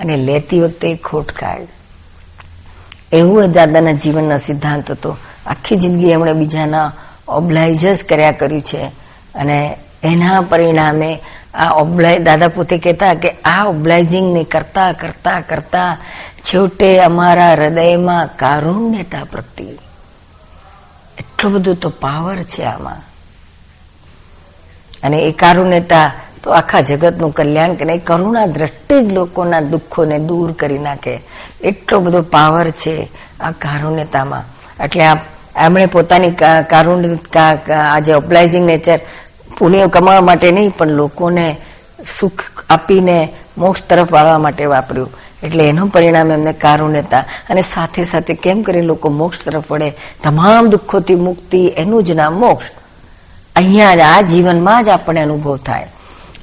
[0.00, 1.66] અને લેતી વખતે ખોટ ખાય.
[3.12, 5.16] એવું દાદાના જીવનના સિદ્ધાંત હતો.
[5.46, 6.92] આખી જિંદગી એમણે બીજાના
[7.28, 8.82] ઓબ્લાઇઝ જ કર્યા કર્યું છે.
[9.34, 11.20] અને એના પરિણામે
[11.54, 15.98] આ ઓબ્લાઈ દાદા પોતે કહેતા કે આ ઓબ્લાઇઝિંગ ને કરતા કરતા કરતા
[16.44, 19.78] છેવટે અમારા હૃદયમાં કારુણ્યતા પ્રગટી.
[21.18, 23.11] એટલું બધું તો પાવર છે આમાં.
[25.02, 30.78] અને એ કારુણ્યતા તો આખા જગતનું કલ્યાણ કરે કરુણા દ્રષ્ટિ જ લોકોના દુઃખોને દૂર કરી
[30.78, 31.20] નાખે.
[31.60, 34.44] એટલો બધો પાવર છે આ કારુણ્યતામાં.
[34.84, 35.18] એટલે આ
[35.56, 36.30] એમણે પોતાની
[36.68, 37.16] કારુણ્ય
[37.74, 38.98] આ જે ઓબ્લાઇઝિંગ નેચર
[39.58, 41.56] પુણ્ય કમાવા માટે નહીં, પણ લોકોને
[42.20, 43.28] સુખ આપીને
[43.58, 45.10] મોક્ષ તરફ વાળવા માટે વાપર્યું.
[45.42, 47.24] એટલે એનું પરિણામ એમને કારુણ્યતા.
[47.50, 49.92] અને સાથે સાથે કેમ કરી લોકો મોક્ષ તરફ વળે?
[50.22, 52.66] તમામ દુઃખોથી મુક્તિ, એનું જ નામ મોક્ષ.
[53.56, 55.88] અહીંયા જ આ જીવનમાં જ આપણને અનુભવ થાય.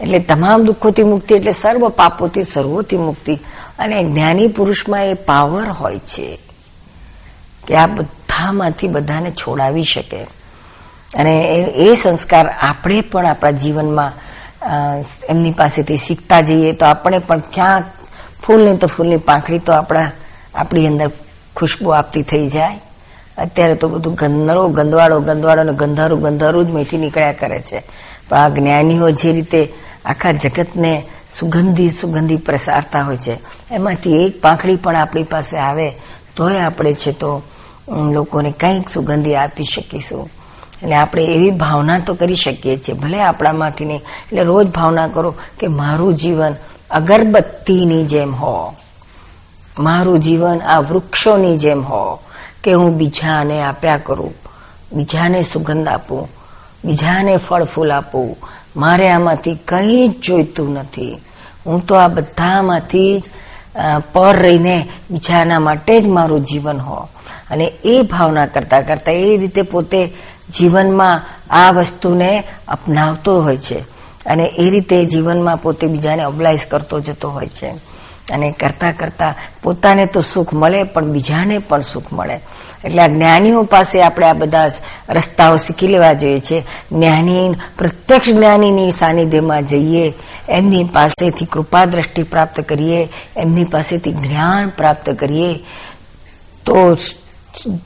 [0.01, 3.34] એટલે તમામ દુઃખોથી મુક્તિ, એટલે સર્વ પાપોથી સર્વોથી મુક્તિ.
[3.80, 6.39] અને જ્ઞાની પુરુષમાં એ પાવર હોય છે
[7.68, 10.22] કે આ બધામાંથી બધાને છોડાવી શકે.
[11.16, 11.34] અને
[11.76, 14.12] એ સંસ્કાર આપણે પણ આપણા જીવનમાં
[15.30, 17.86] એમની પાસેથી શીખતા જઈએ તો આપણે પણ ક્યાંક
[18.43, 20.12] ફૂલની તો ફૂલની પાંખડી તો આપણા,
[20.55, 21.10] આપણી અંદર
[21.55, 22.80] ખુશ્બુ આપતી થઈ જાય.
[23.40, 27.80] અત્યારે તો બધું ગંદરો ગંદવાડો ગંદવાડો ને ગંધારું ગંધારું જ મેથી નીકળ્યા કરે છે.
[28.30, 29.62] પણ આ જ્ઞાનીઓ જે રીતે
[30.06, 30.94] આખા જગતને
[31.40, 33.40] સુગંધી સુગંધી પ્રસારતા હોય છે,
[33.72, 35.88] એમાંથી એક પાંખડી પણ આપણી પાસે આવે,
[36.36, 37.42] તોય આપણે છે તો
[38.14, 40.30] લોકોને કંઈક સુગંધી આપી શકીશું.
[40.84, 44.00] એટલે આપણે એવી ભાવના તો કરી શકીએ છીએ, ભલે આપણામાંથી નહીં.
[44.00, 46.54] એટલે રોજ ભાવના કરો કે મારું જીવન
[46.92, 48.74] અગરબત્તીની જેમ હો.
[49.80, 52.20] મારું જીવન આ વૃક્ષોની જેમ હો.
[52.64, 54.34] કે હું બીજાને આપ્યા કરું,
[54.93, 56.30] બીજાને સુગંધ આપું,
[56.86, 58.38] બીજાને ફળ ફૂલ આપું.
[58.76, 61.18] મારે આમાંથી કંઈ જ જોઈતું નથી.
[61.66, 63.24] હું તો આ બધામાંથી જ
[64.14, 67.10] પર રહીને બીજાના માટે જ મારું જીવન હો.
[67.51, 70.14] અને એ ભાવના કરતા કરતા એ રીતે પોતે
[70.57, 73.80] જીવનમાં આ વસ્તુને અપનાવતો હોય છે.
[74.26, 77.89] અને એ રીતે જીવનમાં પોતે બીજાને ઓબ્લાઇઝ કરતો જતો હોય છે.
[78.32, 82.40] અને કરતા કરતા પોતાને તો સુખ મળે, પણ બીજાને પણ સુખ મળે.
[82.86, 84.70] એટલે આ જ્ઞાનીઓ પાસે આપણે આ બધા
[85.10, 86.62] રસ્તાઓ શીખી લેવા જોઈએ છે.
[86.92, 90.14] જ્ઞાની, પ્રત્યક્ષ જ્ઞાનીની સાનિધ્યમાં જઈએ,
[90.50, 95.60] એમની પાસેથી કૃપા દ્રષ્ટિ પ્રાપ્ત કરીએ, એમની પાસેથી જ્ઞાન પ્રાપ્ત કરીએ.
[96.66, 96.98] તો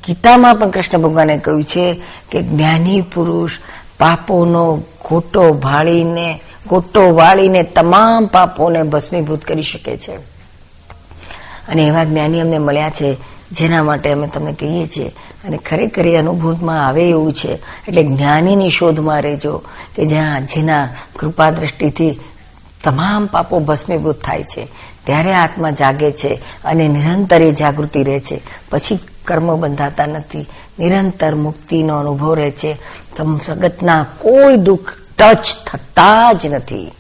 [0.07, 3.59] ગીતામાં પણ કૃષ્ણ ભગવાને કહ્યું છે કે જ્ઞાની પુરુષ
[3.99, 4.75] પાપોનો
[5.09, 10.32] ગોટો ભાળીને ગોટો વાળીને તમામ પાપોને ભસ્મીભૂત કરી શકે છે.
[11.67, 13.17] અને એવા જ્ઞાની અમને મળ્યા છે,
[13.51, 15.07] જેના માટે અમે તમને કહીએ છીએ.
[15.45, 17.53] અને ખરેખર એ અનુભૂતમાં આવે એવું છે.
[17.87, 19.57] એટલે જ્ઞાનીની શોધમાં રહેજો
[19.95, 20.89] કે જ્યાં જેના
[21.19, 22.19] કૃપા દ્રષ્ટિથી
[22.83, 24.67] તમામ પાપો ભસ્મીભૂત થાય છે.
[25.03, 28.41] ત્યારે આત્મા જાગે છે અને નિરંતર એ જાગૃતિ રહે છે.
[28.69, 30.47] પછી કર્મ બંધાતા નથી.
[30.79, 32.77] નિરંતર મુક્તિનો અનુભવ રહે છે.
[33.17, 36.91] સંગતના કોઈ દુઃખ ટચ થતા જ નથી.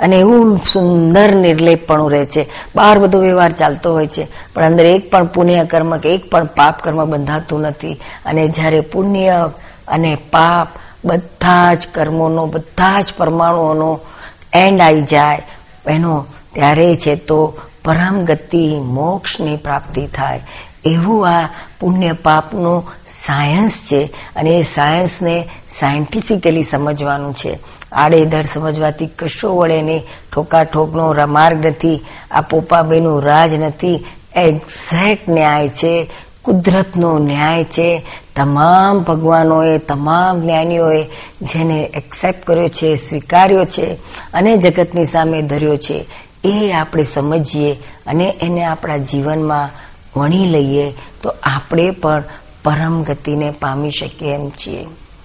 [0.00, 2.46] અને એવું સુંદર નિર્લેપપણું રહે છે.
[2.76, 6.44] બહાર બધો વ્યવહાર ચાલતો હોય છે, પણ અંદર એક પણ પુણ્ય કર્મ કે એક પણ
[6.44, 7.94] પાપ કર્મ બંધાતું નથી.
[8.26, 9.50] અને જ્યારે પુણ્ય
[9.88, 10.68] અને પાપ
[11.04, 14.00] બધા જ કર્મોનો, બધા જ પરમાણુઓનો
[14.52, 15.42] એન્ડ આવી જાય
[15.86, 20.46] એનો ત્યારે છે તો પરમ ગતિ મોક્ષની પ્રાપ્તિ થાય.
[20.84, 21.48] એવું આ
[21.80, 27.58] પુણ્ય પાપનું સાયન્સ છે અને એ સાયન્સને સાયન્ટિફિકલી સમજવાનું છે.
[27.92, 30.02] આડેધડ સમજવાથી કશો વડે નહીં.
[30.32, 32.00] ઠોકાઠોકનો માર્ગ નથી.
[32.30, 34.04] આ પોપાબેનું રાજ નથી.
[34.36, 36.10] એક્ઝેક્ટ ન્યાય છે.
[36.42, 38.06] કુદરતનો ન્યાય છે.
[38.36, 41.04] તમામ ભગવાનોએ, તમામ જ્ઞાનીઓએ
[41.42, 43.94] જેને એક્સેપ્ટ કર્યો છે, સ્વીકાર્યો છે
[44.34, 46.06] અને જગતની સામે ધર્યો છે,
[46.44, 47.72] એ આપણે સમજીએ
[48.06, 52.22] અને એને આપણા જીવનમાં વણી લઈએ તો આપણે પણ
[52.64, 54.86] પરમ ગતિને પામી શકીએ એમ છીએ.